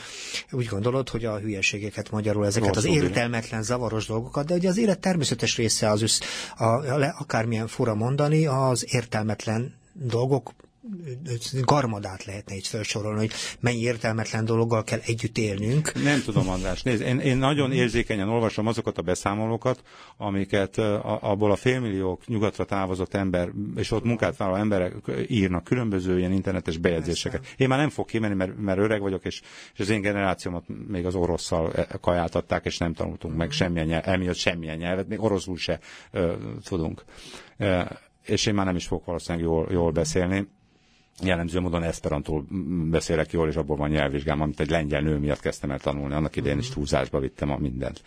[0.52, 4.78] úgy gondolod, hogy a hülyeségeket magyarul ezeket Rosszul az értelmetlen, zavaros dolgokat, de ugye az
[4.78, 6.20] élet természetes része az össz,
[6.58, 10.54] a, a, akármilyen fura mondani, az értelmetlen dolgok
[11.62, 16.04] garmadát lehetne itt felsorolni, hogy mennyi értelmetlen dologgal kell együtt élnünk.
[16.04, 16.82] Nem tudom, András.
[16.82, 19.84] Nézd, én, én nagyon érzékenyen olvasom azokat a beszámolókat,
[20.18, 24.94] amiket abból a félmillió nyugatra távozott ember, és ott munkát vállaló emberek
[25.28, 27.54] írnak különböző ilyen internetes bejegyzéseket.
[27.58, 29.42] Én már nem fog kimenni, mert, mert öreg vagyok, és,
[29.74, 34.04] és az én generációmat még az orosszal e, kajáltatták, és nem tanultunk meg semmilyen nyelv,
[34.08, 35.80] emiatt semmilyen nyelvet, még oroszul se
[36.12, 37.04] ö, tudunk.
[37.58, 40.48] E, és én már nem is fogok valószínűleg jól, jól beszélni
[41.24, 42.46] jellemző módon esperantól
[42.90, 46.14] beszélek jól, és abból van nyelvvizsgám, amit egy lengyel nő miatt kezdtem el tanulni.
[46.14, 48.02] Annak idején is túlzásba vittem a mindent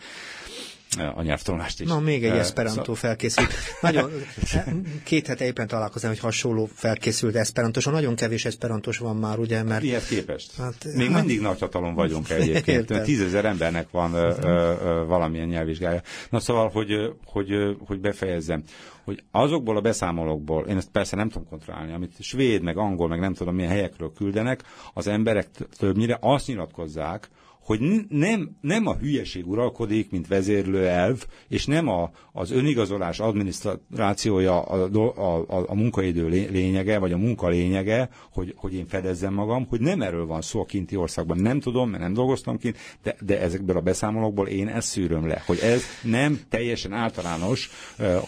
[0.99, 1.87] a nyelvtanulást is.
[1.87, 2.95] Na, még egy Esperanto szóval...
[2.95, 3.53] felkészült.
[3.81, 4.11] Nagyon,
[5.03, 7.85] két hete éppen találkozom, hogy hasonló felkészült Esperantos.
[7.85, 9.63] Nagyon kevés Esperantos van már, ugye?
[9.63, 9.81] Mert...
[9.81, 10.51] Miért képest?
[10.57, 11.19] Hát, még hát...
[11.19, 13.01] mindig nagy hatalom vagyunk egyébként.
[13.03, 16.01] Tízezer embernek van ö, ö, valamilyen nyelvvizsgája.
[16.29, 16.91] Na szóval, hogy,
[17.25, 17.49] hogy,
[17.85, 18.63] hogy befejezzem
[19.05, 23.19] hogy azokból a beszámolókból, én ezt persze nem tudom kontrollálni, amit svéd, meg angol, meg
[23.19, 27.29] nem tudom milyen helyekről küldenek, az emberek többnyire azt nyilatkozzák,
[27.65, 34.61] hogy nem, nem a hülyeség uralkodik, mint vezérlő elv, és nem a, az önigazolás adminisztrációja
[34.61, 39.65] a, a, a, a munkaidő lényege, vagy a munka lényege, hogy, hogy én fedezzem magam,
[39.69, 41.37] hogy nem erről van szó a kinti országban.
[41.37, 45.43] Nem tudom, mert nem dolgoztam kint, de, de ezekből a beszámolókból én ezt szűröm le,
[45.45, 47.69] hogy ez nem teljesen általános,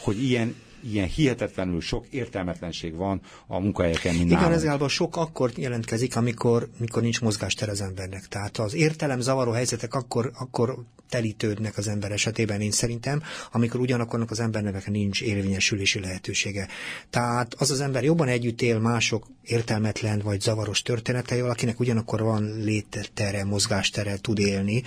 [0.03, 6.15] hogy ilyen ilyen hihetetlenül sok értelmetlenség van a munkahelyeken, mint Igen, ez sok akkor jelentkezik,
[6.15, 8.27] amikor, amikor nincs mozgástere az embernek.
[8.27, 10.77] Tehát az értelem zavaró helyzetek akkor, akkor
[11.09, 16.67] telítődnek az ember esetében, én szerintem, amikor ugyanakkor az embernek nincs érvényesülési lehetősége.
[17.09, 22.59] Tehát az az ember jobban együtt él mások értelmetlen vagy zavaros történeteivel, akinek ugyanakkor van
[22.63, 24.83] léttere, mozgástere, tud élni,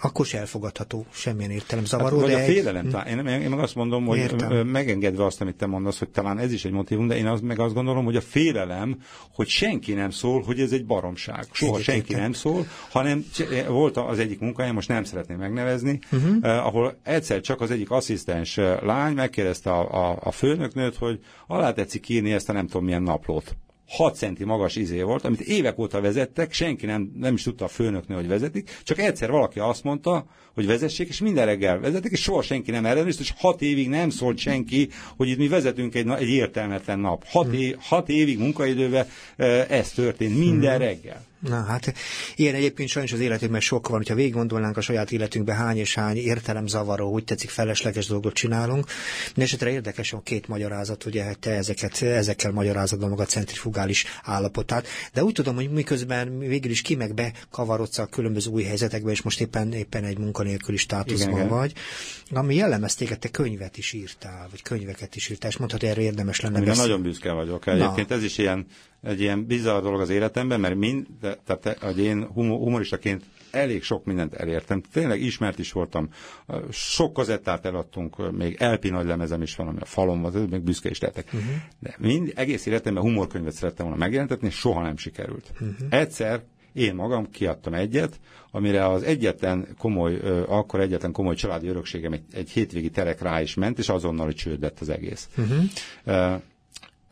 [0.00, 2.18] akkor se elfogadható semmilyen értelem zavaró.
[2.18, 3.06] Hát, vagy de a félelem, egy...
[3.06, 4.66] én, én meg azt mondom, hogy Értem.
[5.14, 7.58] Megengedve azt, amit te mondasz, hogy talán ez is egy motivum, de én az, meg
[7.58, 8.96] azt gondolom, hogy a félelem,
[9.34, 11.46] hogy senki nem szól, hogy ez egy baromság.
[11.52, 13.24] Soha senki nem szól, hanem
[13.68, 16.36] volt az egyik munkahelyem, most nem szeretném megnevezni, uh-huh.
[16.42, 21.20] eh, ahol egyszer csak az egyik asszisztens eh, lány megkérdezte a, a, a főnöknőt, hogy
[21.46, 23.56] alá tetszik írni ezt a nem tudom milyen naplót.
[23.88, 27.68] 6 centi magas izé volt, amit évek óta vezettek, senki nem, nem is tudta a
[27.68, 32.22] főnöknő, hogy vezetik, csak egyszer valaki azt mondta, hogy vezessék, és minden reggel vezetik, és
[32.22, 36.08] soha senki nem ellenőrizte, és hat évig nem szólt senki, hogy itt mi vezetünk egy,
[36.08, 37.24] egy értelmetlen nap.
[37.26, 37.54] Hat, hmm.
[37.54, 39.06] év, hat évig munkaidővel
[39.36, 40.86] eh, ez történt, minden hmm.
[40.86, 41.24] reggel.
[41.48, 41.94] Na hát,
[42.36, 45.94] ilyen egyébként sajnos az életünkben sok van, hogyha végig gondolnánk a saját életünkben hány és
[45.94, 48.86] hány értelemzavaró, úgy tetszik felesleges dolgot csinálunk.
[49.26, 55.24] Mindenesetre érdekes a két magyarázat, ugye te ezeket, ezekkel magyarázod a maga centrifugális állapotát, de
[55.24, 59.40] úgy tudom, hogy miközben végül is ki meg bekavarodsz a különböző új helyzetekbe, és most
[59.40, 61.72] éppen, éppen egy munkanélküli státuszban igen, vagy,
[62.30, 66.60] ami jellemezték, te könyvet is írtál, vagy könyveket is írtál, és mondhatod, erre érdemes lenne
[66.60, 67.66] Igen, nagyon büszke vagyok.
[67.66, 68.14] Egyébként Na.
[68.14, 68.66] ez is ilyen
[69.04, 74.34] egy ilyen bizarr dolog az életemben, mert mind, tehát hogy én humoristaként elég sok mindent
[74.34, 74.82] elértem.
[74.92, 76.08] Tényleg ismert is voltam.
[76.70, 80.90] Sok kazettát eladtunk, még LP nagy lemezem is van, ami a falon van, még büszke
[80.90, 81.24] is lettek.
[81.26, 81.50] Uh-huh.
[81.78, 85.50] De mind, egész életemben humorkönyvet szerettem volna megjelentetni, és soha nem sikerült.
[85.52, 85.76] Uh-huh.
[85.90, 86.42] Egyszer
[86.72, 92.50] én magam kiadtam egyet, amire az egyetlen komoly, akkor egyetlen komoly családi örökségem egy, egy
[92.50, 95.28] hétvégi terek rá is ment, és azonnal csőd lett az egész.
[95.36, 96.40] Uh-huh.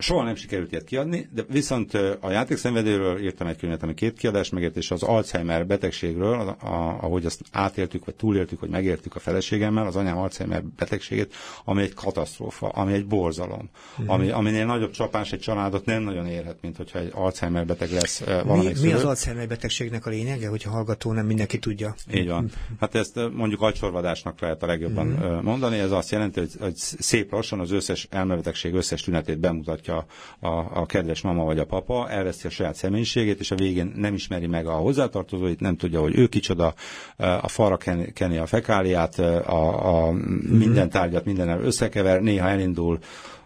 [0.02, 4.50] Soha nem sikerült ilyet kiadni, de viszont a játékszenvedőről írtam egy könyvet, ami két kiadás
[4.50, 9.18] megért, és az Alzheimer betegségről, a, a, ahogy azt átéltük, vagy túléltük, vagy megértük a
[9.18, 11.34] feleségemmel, az anyám Alzheimer betegségét,
[11.64, 14.14] ami egy katasztrófa, ami egy borzalom, uh-huh.
[14.14, 18.20] ami, aminél nagyobb csapás egy családot nem nagyon érhet, mint hogyha egy Alzheimer beteg lesz
[18.20, 21.94] valamelyik mi, mi az Alzheimer betegségnek a lényege, hogyha hallgató nem mindenki tudja?
[22.14, 22.50] Így van.
[22.80, 25.42] Hát ezt mondjuk agysorvadásnak lehet a legjobban uh-huh.
[25.42, 30.04] mondani, ez azt jelenti, hogy, hogy szép lassan az összes elmebetegség összes tünetét bemutatja a,
[30.40, 34.14] a, a kedves mama vagy a papa, elveszi a saját személyiségét, és a végén nem
[34.14, 36.74] ismeri meg a hozzátartozóit, nem tudja, hogy ő kicsoda,
[37.16, 40.12] a falra ken, keni a fekáliát, a, a
[40.48, 42.98] minden tárgyat minden összekever, néha elindul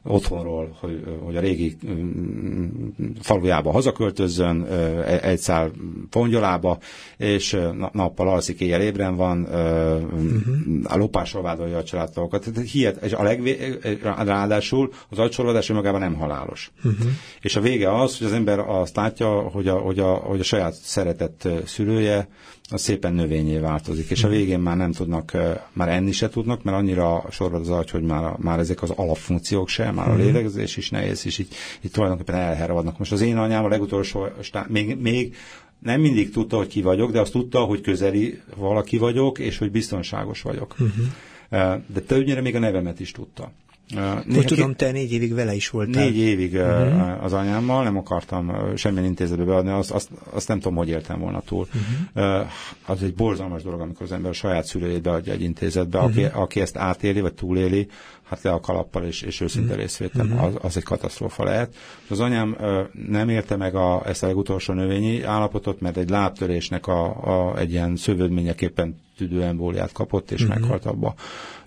[0.07, 1.76] otthonról, hogy, hogy a régi
[3.20, 4.64] falujába hazaköltözzön,
[5.22, 5.70] egy szál
[6.11, 6.78] pongyolába,
[7.16, 7.59] és
[7.92, 10.44] nappal alszik, éjjel ébren van, uh-huh.
[10.84, 12.50] a lopásról vádolja a családtagokat.
[12.72, 16.72] Hihet, és a legvé, ráadásul az agysorvadás magában nem halálos.
[16.76, 17.07] Uh-huh.
[17.40, 20.44] És a vége az, hogy az ember azt látja, hogy a, hogy a, hogy a
[20.44, 22.28] saját szeretett szülője
[22.69, 25.33] az szépen növényé változik, és a végén már nem tudnak,
[25.73, 29.69] már enni se tudnak, mert annyira sorvad az agy, hogy már, már ezek az alapfunkciók
[29.69, 30.21] sem, már a mhm.
[30.21, 31.49] lélegzés is nehéz, és így,
[31.81, 32.99] így tulajdonképpen elhervadnak.
[32.99, 34.29] Most az én anyám a legutolsó,
[34.69, 35.37] még, még
[35.79, 39.71] nem mindig tudta, hogy ki vagyok, de azt tudta, hogy közeli valaki vagyok, és hogy
[39.71, 40.75] biztonságos vagyok.
[40.79, 41.83] Uh-huh.
[41.87, 43.53] De többnyire még a nevemet is tudta.
[43.95, 46.05] Néha Úgy tudom, te négy évig vele is voltál.
[46.05, 47.24] Négy évig uh-huh.
[47.24, 51.41] az anyámmal, nem akartam semmilyen intézetbe beadni, azt, azt, azt nem tudom, hogy éltem volna
[51.41, 51.66] túl.
[52.14, 52.47] Uh-huh.
[52.87, 56.12] Az egy borzalmas dolog, amikor az ember a saját szülőjét beadja egy intézetbe, uh-huh.
[56.12, 57.89] aki, aki ezt átéli, vagy túléli,
[58.28, 59.82] hát le a kalappal és, és őszinte uh-huh.
[59.82, 60.45] részvétel, uh-huh.
[60.45, 61.74] az, az egy katasztrófa lehet.
[62.09, 62.57] Az anyám
[63.09, 67.70] nem érte meg a, ezt a legutolsó növényi állapotot, mert egy lábtörésnek a, a, egy
[67.70, 70.59] ilyen szövődményeképpen tüdőembóliát kapott, és uh-huh.
[70.59, 71.14] meghalt abba.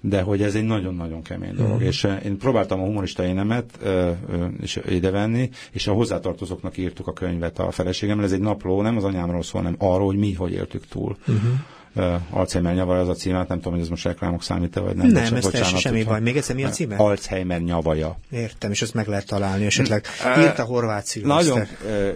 [0.02, 1.72] De hogy ez egy nagyon-nagyon kemény dolog.
[1.72, 1.88] Uh-huh.
[1.88, 7.14] És én próbáltam a humorista énemet ö, ö, is idevenni, és a hozzátartozóknak írtuk a
[7.14, 8.26] könyvet a feleségemmel.
[8.26, 11.18] Ez egy napló, nem az anyámról szól, hanem arról, hogy mi hogy éltük túl.
[11.28, 11.52] Uh-huh
[11.96, 15.08] uh, Alzheimer nyavaja az a címet, nem tudom, hogy ez most reklámok számít-e, vagy nem.
[15.08, 16.20] Nem, ez bocsánat, semmi baj.
[16.20, 16.96] Még egyszer mi a címe?
[16.96, 18.18] Alzheimer nyavaja.
[18.30, 20.06] Értem, és ezt meg lehet találni, esetleg
[20.40, 21.62] írt a horvát Nagyon,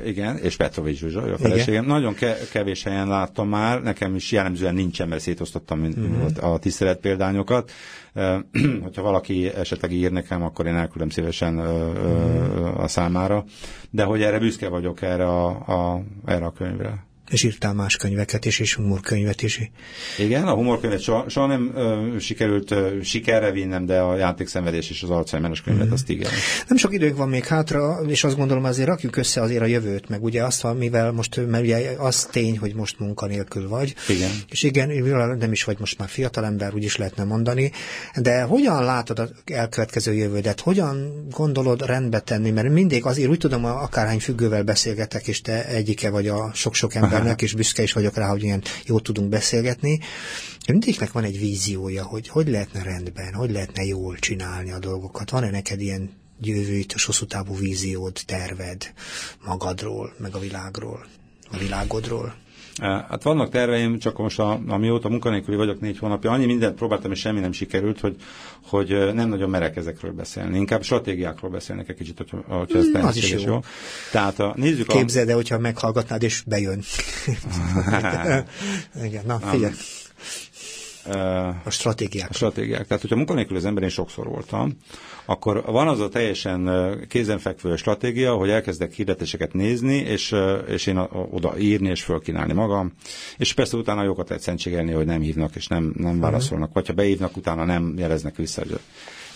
[0.05, 1.86] igen, és Petrovics Zsuzsa, a feleségem.
[1.86, 6.53] Nagyon ke- kevés helyen láttam már, nekem is jellemzően nincsen, mert szétosztottam uh-huh.
[6.53, 7.71] a tisztelet példányokat.
[8.84, 13.43] Hogyha valaki esetleg ír nekem, akkor én elküldöm szívesen uh, a számára.
[13.89, 18.45] De hogy erre büszke vagyok erre a, a, erre a könyvre és írtál más könyveket
[18.45, 19.71] is, és humorkönyvet is.
[20.17, 25.03] Igen, a humorkönyvet soha, soha nem ö, sikerült ö, sikerre vinnem, de a játékszenvedés és
[25.03, 25.93] az alzheimer könyvet, mm-hmm.
[25.93, 26.32] azt igen.
[26.67, 30.09] Nem sok időnk van még hátra, és azt gondolom azért rakjuk össze azért a jövőt,
[30.09, 33.95] meg ugye azt mivel most, mert ugye az tény, hogy most munkanélkül vagy.
[34.07, 34.30] Igen.
[34.49, 34.89] És igen,
[35.38, 37.71] nem is vagy most már fiatalember, úgy is lehetne mondani,
[38.15, 40.59] de hogyan látod az elkövetkező jövődet?
[40.59, 42.51] Hogyan gondolod rendbe tenni?
[42.51, 47.22] Mert mindig azért úgy tudom, akárhány függővel beszélgetek, és te egyike vagy a sok-sok ember
[47.24, 49.99] embernek, és büszke is vagyok rá, hogy ilyen jól tudunk beszélgetni.
[50.67, 55.30] Mindegyiknek van egy víziója, hogy hogy lehetne rendben, hogy lehetne jól csinálni a dolgokat.
[55.30, 56.11] Van-e neked ilyen
[56.41, 58.93] jövőt, hosszú távú víziód, terved
[59.45, 61.05] magadról, meg a világról,
[61.51, 62.36] a világodról?
[62.82, 67.19] Hát vannak terveim, csak most a, amióta munkanélküli vagyok négy hónapja, annyi mindent próbáltam, és
[67.19, 68.15] semmi nem sikerült, hogy,
[68.65, 70.57] hogy nem nagyon merek ezekről beszélni.
[70.57, 73.39] Inkább stratégiákról beszélnek egy kicsit, hogyha, hogyha ez mm, az is jó.
[73.45, 73.59] jó.
[74.11, 76.82] Tehát a, nézzük Képzeld el, hogyha meghallgatnád, és bejön.
[79.05, 79.74] Igen, na figyelj.
[81.64, 82.30] A stratégiák.
[82.30, 82.88] A stratégiák.
[82.88, 84.78] Tehát, hogyha munkanélkül az ember, én sokszor voltam,
[85.26, 86.70] akkor van az a teljesen
[87.08, 90.36] kézenfekvő stratégia, hogy elkezdek hirdetéseket nézni, és,
[90.68, 90.97] és én
[91.32, 92.91] oda írni és fölkínálni magam,
[93.38, 96.93] és persze utána jókat lehet szentségelni, hogy nem hívnak és nem, nem válaszolnak, vagy ha
[96.93, 98.62] beívnak, utána nem jeleznek vissza.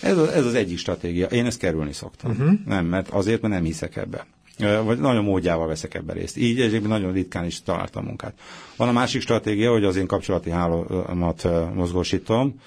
[0.00, 1.26] Ez, ez az egyik stratégia.
[1.26, 2.30] Én ezt kerülni szoktam.
[2.30, 2.50] Uh-huh.
[2.66, 4.26] Nem, mert azért, mert nem hiszek ebbe
[4.58, 6.36] vagy nagyon módjával veszek ebben részt.
[6.36, 8.32] Így egyébként nagyon ritkán is találtam munkát.
[8.76, 12.60] Van a másik stratégia, hogy az én kapcsolati hálómat mozgósítom.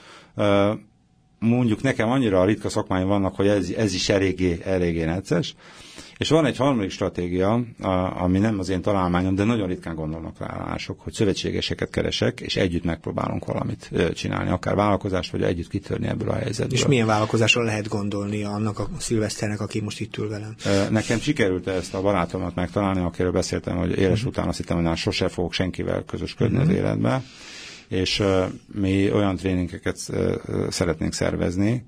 [1.40, 5.56] Mondjuk nekem annyira ritka szakmáim vannak, hogy ez, ez is eléggé, eléggé necces.
[6.22, 7.64] És van egy harmadik stratégia,
[8.18, 12.56] ami nem az én találmányom, de nagyon ritkán gondolnak rá mások, hogy szövetségeseket keresek, és
[12.56, 16.78] együtt megpróbálunk valamit csinálni, akár vállalkozást, vagy együtt kitörni ebből a helyzetből.
[16.78, 20.56] És milyen vállalkozásról lehet gondolni annak a szilveszternek, aki most itt ül velem?
[20.90, 24.28] Nekem sikerült ezt a barátomat megtalálni, akiről beszéltem, hogy éles uh-huh.
[24.28, 26.72] után azt hittem, hogy már sose fogok senkivel közösködni uh-huh.
[26.72, 27.24] az életben,
[27.88, 28.24] és
[28.74, 29.98] mi olyan tréningeket
[30.70, 31.86] szeretnénk szervezni,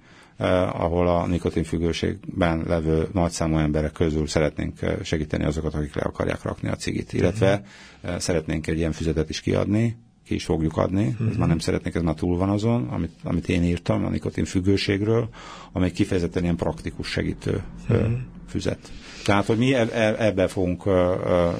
[0.74, 6.70] ahol a nikotinfüggőségben levő nagyszámú emberek közül szeretnénk eh, segíteni azokat, akik le akarják rakni
[6.70, 7.64] a cigit, illetve
[8.04, 8.20] uh-huh.
[8.20, 11.30] szeretnénk egy ilyen füzetet is kiadni, ki is fogjuk adni, uh-huh.
[11.30, 14.46] ez már nem szeretnék, ez már túl van azon, amit, amit én írtam a nikotin
[14.46, 15.30] függőségről,
[15.72, 18.12] amely kifejezetten ilyen praktikus segítő uh-huh.
[18.48, 18.91] füzet.
[19.24, 20.84] Tehát, hogy mi ebbe fogunk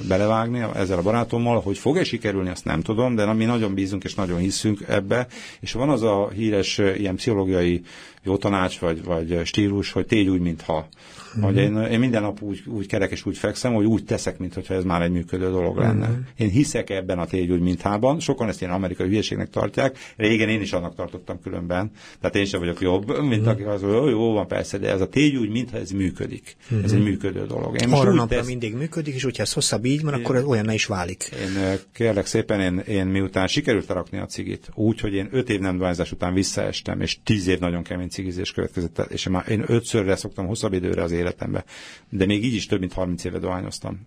[0.08, 4.14] belevágni ezzel a barátommal, hogy fog-e sikerülni, azt nem tudom, de mi nagyon bízunk és
[4.14, 5.26] nagyon hiszünk ebbe,
[5.60, 7.82] és van az a híres ilyen pszichológiai
[8.24, 10.88] jó tanács vagy, vagy stílus, hogy tégy úgy, mintha.
[11.36, 11.46] Mm-hmm.
[11.46, 14.74] Hogy én, én minden nap úgy, úgy kerek és úgy fekszem, hogy úgy teszek, mintha
[14.74, 16.06] ez már egy működő dolog lenne.
[16.06, 16.20] Mm-hmm.
[16.36, 18.20] Én hiszek ebben a tégy úgy, minthában.
[18.20, 19.98] Sokan ezt ilyen amerikai hülyeségnek tartják.
[20.16, 21.90] Régen én is annak tartottam különben.
[22.20, 23.48] Tehát én sem vagyok jobb, mint mm-hmm.
[23.48, 26.56] aki az, hogy jó van persze, de ez a tégy úgy, mintha ez működik.
[26.64, 26.84] Uh-huh.
[26.84, 27.82] Ez egy működő dolog.
[27.82, 28.46] Én Arra napra tesz...
[28.46, 31.30] mindig működik, és hogyha ez hosszabb így van, akkor ez olyan is válik.
[31.40, 35.60] Én kérlek szépen, én, én miután sikerült rakni a cigit, úgy, hogy én öt év
[35.60, 40.46] nem után visszaestem, és tíz év nagyon kemény cigizés következett, és már én ötszörre szoktam
[40.46, 41.64] hosszabb időre az életembe,
[42.08, 44.00] de még így is több mint 30 éve dohányoztam.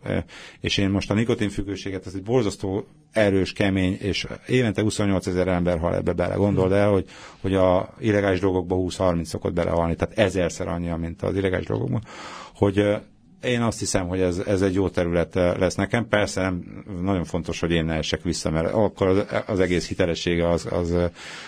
[0.60, 5.80] És én most a nikotinfüggőséget, ez egy borzasztó erős, kemény, és évente 28 ezer ember
[5.80, 6.36] hal ebbe bele.
[6.36, 7.06] Gondold el, hogy,
[7.42, 12.04] hogy a illegális drogokba 20-30 szokott belehalni, tehát ezerszer annyi, mint az illegális drogokban,
[12.56, 12.98] hogy
[13.42, 16.08] én azt hiszem, hogy ez, ez egy jó terület lesz nekem.
[16.08, 20.50] Persze nem, nagyon fontos, hogy én ne esek vissza, mert akkor az, az egész hitelessége
[20.50, 20.94] az, az,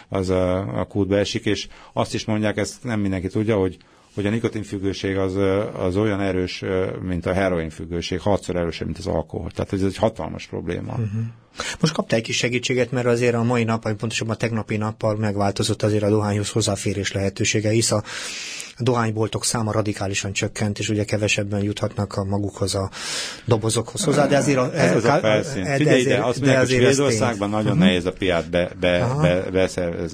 [0.09, 3.77] az a, a kútba esik, és azt is mondják, ezt nem mindenki tudja, hogy
[4.13, 5.35] hogy a nikotinfüggőség az,
[5.73, 6.63] az olyan erős,
[7.01, 9.51] mint a heroinfüggőség, hatszor erősebb, mint az alkohol.
[9.51, 10.91] Tehát ez egy hatalmas probléma.
[10.91, 11.21] Uh-huh.
[11.79, 15.15] Most kaptál egy kis segítséget, mert azért a mai nap, vagy pontosabban a tegnapi nappal
[15.15, 18.03] megváltozott azért a dohányhoz hozzáférés lehetősége, hisz a
[18.79, 22.89] dohányboltok száma radikálisan csökkent, és ugye kevesebben juthatnak a magukhoz a
[23.45, 25.63] dobozokhoz hozzá, de azért a, ez, ez a felszín.
[25.63, 27.85] De Figyelj ide, azt mondják, hogy Svédországban nagyon uh-huh.
[27.85, 29.07] nehéz a piát be, be,
[29.51, 29.67] be,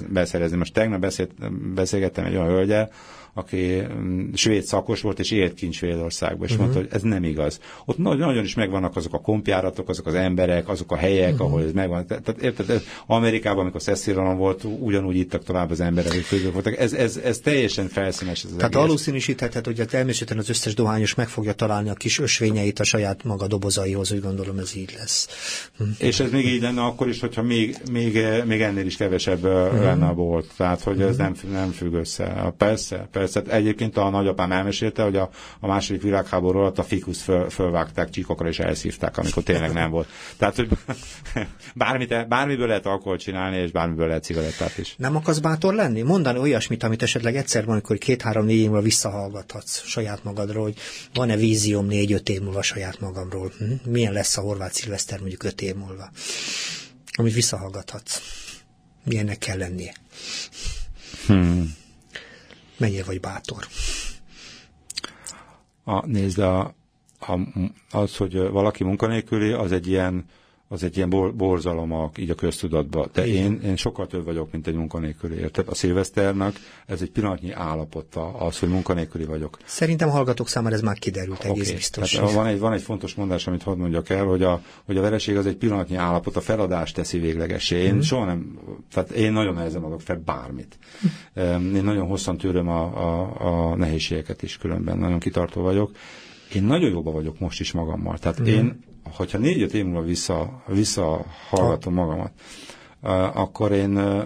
[0.08, 0.56] beszerezni.
[0.56, 1.30] Most tegnap beszélt,
[1.74, 2.90] beszélgettem egy olyan hölgyel,
[3.36, 6.66] aki mm, svéd szakos volt, és élt kint Svédországban, és uh-huh.
[6.66, 7.60] mondta, hogy ez nem igaz.
[7.84, 11.46] Ott nagyon, is megvannak azok a kompjáratok, azok az emberek, azok a helyek, uh-huh.
[11.46, 12.06] ahol ez megvan.
[12.06, 16.78] Tehát érted, Amerikában, amikor Szesziralon volt, ugyanúgy ittak tovább az emberek, hogy közül voltak.
[16.78, 18.44] Ez, ez, ez teljesen felszínes.
[18.44, 22.78] Ez Tehát valószínűsítheted, hogy a természetesen az összes dohányos meg fogja találni a kis ösvényeit
[22.78, 25.28] a saját maga dobozaihoz, úgy gondolom ez így lesz.
[25.78, 25.84] Hm.
[25.98, 29.82] És ez még így lenne akkor is, hogyha még, még, még ennél is kevesebb uh-huh.
[29.82, 30.46] lenne a bolt.
[30.56, 31.18] Tehát, hogy ez uh-huh.
[31.42, 32.54] nem, nem függ össze.
[32.56, 33.52] Persze, persze persze.
[33.56, 38.48] Egyébként a nagyapám elmesélte, hogy a, a második világháború alatt a fikuszt föl, fölvágták csíkokra
[38.48, 40.08] és elszívták, amikor tényleg nem volt.
[40.36, 40.68] Tehát, hogy
[41.74, 44.94] bármit, bármiből lehet alkoholt csinálni, és bármiből lehet cigarettát is.
[44.98, 46.02] Nem akarsz bátor lenni?
[46.02, 50.76] Mondani olyasmit, amit esetleg egyszer van, amikor két-három-négy év múlva visszahallgathatsz saját magadról, hogy
[51.14, 53.52] van-e vízióm négy-öt év múlva saját magamról?
[53.58, 53.90] Hm?
[53.90, 56.10] Milyen lesz a horvát szilveszter mondjuk öt év múlva?
[57.18, 58.20] Amit visszahallgathatsz.
[59.04, 59.94] Milyennek kell lennie?
[61.26, 61.84] Hmm
[62.78, 63.66] mennyire vagy bátor?
[65.84, 66.74] A, nézd, a,
[67.20, 67.38] a,
[67.90, 70.24] az, hogy valaki munkanélküli, az egy ilyen
[70.68, 73.10] az egy ilyen bor, borzalom a, így a köztudatban.
[73.12, 75.36] De én, én sokkal több vagyok, mint egy munkanélküli.
[75.36, 75.68] Érted?
[75.68, 76.56] A szilveszternek
[76.86, 79.58] ez egy pillanatnyi állapota, az, hogy munkanélküli vagyok.
[79.64, 81.74] Szerintem a hallgatók számára ez már kiderült, egész okay.
[81.74, 82.10] biztos.
[82.10, 85.00] Tehát van, egy, van egy fontos mondás, amit hadd mondjak el, hogy a, hogy a
[85.00, 87.82] vereség az egy pillanatnyi állapot, a feladást teszi véglegessé.
[87.82, 88.00] Én hmm.
[88.00, 88.58] soha nem,
[88.92, 90.78] tehát én nagyon nehezen adok fel bármit.
[91.74, 95.90] Én nagyon hosszan tűröm a, a, a nehézségeket is különben, nagyon kitartó vagyok.
[96.54, 98.18] Én nagyon jobban vagyok most is magammal.
[98.18, 98.46] Tehát hmm.
[98.46, 102.32] én hogyha négy-öt év múlva vissza, visszahallgatom magamat,
[103.34, 104.24] akkor én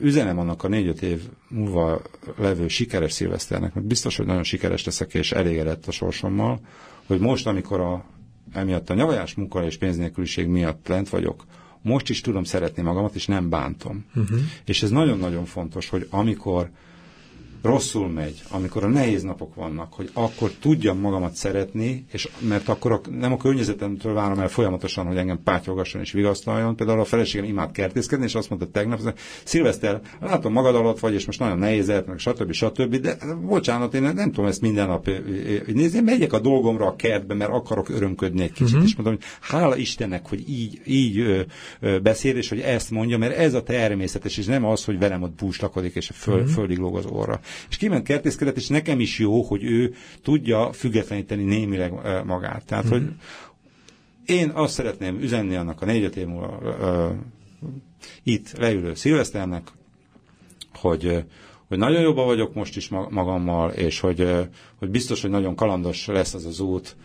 [0.00, 2.02] üzenem annak a négy-öt év múlva
[2.36, 6.60] levő sikeres szilveszternek, mert biztos, hogy nagyon sikeres leszek és elégedett a sorsommal,
[7.06, 8.04] hogy most, amikor a,
[8.52, 11.44] emiatt a nyavajás munka és pénznélküliség miatt lent vagyok,
[11.82, 14.04] most is tudom szeretni magamat, és nem bántom.
[14.14, 14.38] Uh-huh.
[14.64, 16.70] És ez nagyon-nagyon fontos, hogy amikor
[17.62, 22.92] rosszul megy, amikor a nehéz napok vannak, hogy akkor tudjam magamat szeretni, és mert akkor
[22.92, 26.76] a, nem a környezetemtől várom el folyamatosan, hogy engem pátyolgasson és vigasztaljon.
[26.76, 31.14] Például a feleségem imád kertészkedni, és azt mondta tegnap, hogy Szilveszter, látom magad alatt vagy,
[31.14, 32.52] és most nagyon nehéz lehet, meg stb.
[32.52, 32.96] stb.
[32.96, 35.10] De bocsánat, én nem tudom ezt minden nap
[35.66, 38.88] nézni, megyek a dolgomra a kertbe, mert akarok örömködni egy kicsit, uh-huh.
[38.88, 41.40] és mondom, hogy hála Istennek, hogy így, így ö,
[41.80, 45.22] ö, beszél, és hogy ezt mondja, mert ez a természetes, és nem az, hogy velem
[45.22, 46.50] ott búslakodik, és föl, uh-huh.
[46.50, 51.44] földig lóg az orra és kiment kertészkedett, és nekem is jó, hogy ő tudja függetleníteni
[51.44, 51.92] némileg
[52.24, 52.64] magát.
[52.64, 52.92] Tehát, mm-hmm.
[52.92, 54.38] hogy mhm.
[54.40, 57.16] én azt szeretném üzenni annak a négy év múlva uh,
[58.22, 59.70] itt leülő szilveszternek,
[60.74, 61.24] hogy,
[61.68, 64.48] hogy nagyon jobban vagyok most is magammal, és hogy,
[64.78, 66.96] hogy biztos, hogy nagyon kalandos lesz az az út,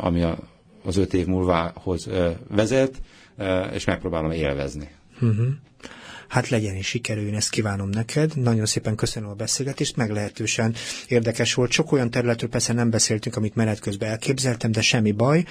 [0.00, 0.24] ami
[0.84, 2.08] az öt év múlvához
[2.48, 3.00] vezet,
[3.72, 4.88] és megpróbálom élvezni.
[5.14, 5.46] Uh-huh.
[6.28, 8.36] Hát legyen és sikerüljön, ezt kívánom neked.
[8.36, 10.74] Nagyon szépen köszönöm a beszélgetést, meglehetősen
[11.08, 11.70] érdekes volt.
[11.70, 15.44] Sok olyan területről persze nem beszéltünk, amit menet közben elképzeltem, de semmi baj.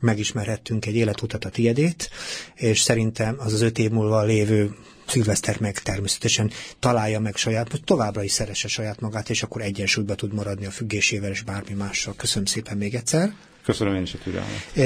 [0.00, 2.10] Megismerhettünk egy életutat a tiedét,
[2.54, 4.74] és szerintem az az öt év múlva lévő
[5.08, 10.32] Szilveszter meg természetesen találja meg saját, továbbra is szeresse saját magát, és akkor egyensúlyba tud
[10.32, 12.14] maradni a függésével és bármi mással.
[12.16, 13.34] Köszönöm szépen még egyszer.
[13.68, 14.76] Köszönöm én is a türelmet.
[14.76, 14.82] E,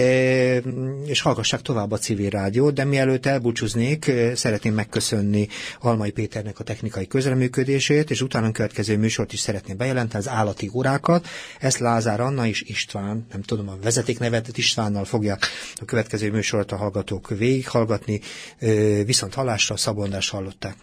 [1.10, 5.48] és hallgassák tovább a civil rádiót, de mielőtt elbúcsúznék, szeretném megköszönni
[5.80, 11.26] Almai Péternek a technikai közreműködését, és utána következő műsort is szeretném bejelenteni, az állati órákat.
[11.60, 16.76] Ezt Lázár Anna és István, nem tudom, a vezetéknevet Istvánnal fogják a következő műsort a
[16.76, 18.20] hallgatók végighallgatni.
[18.58, 18.68] E,
[19.04, 20.76] viszont hallásra Szabondás hallották.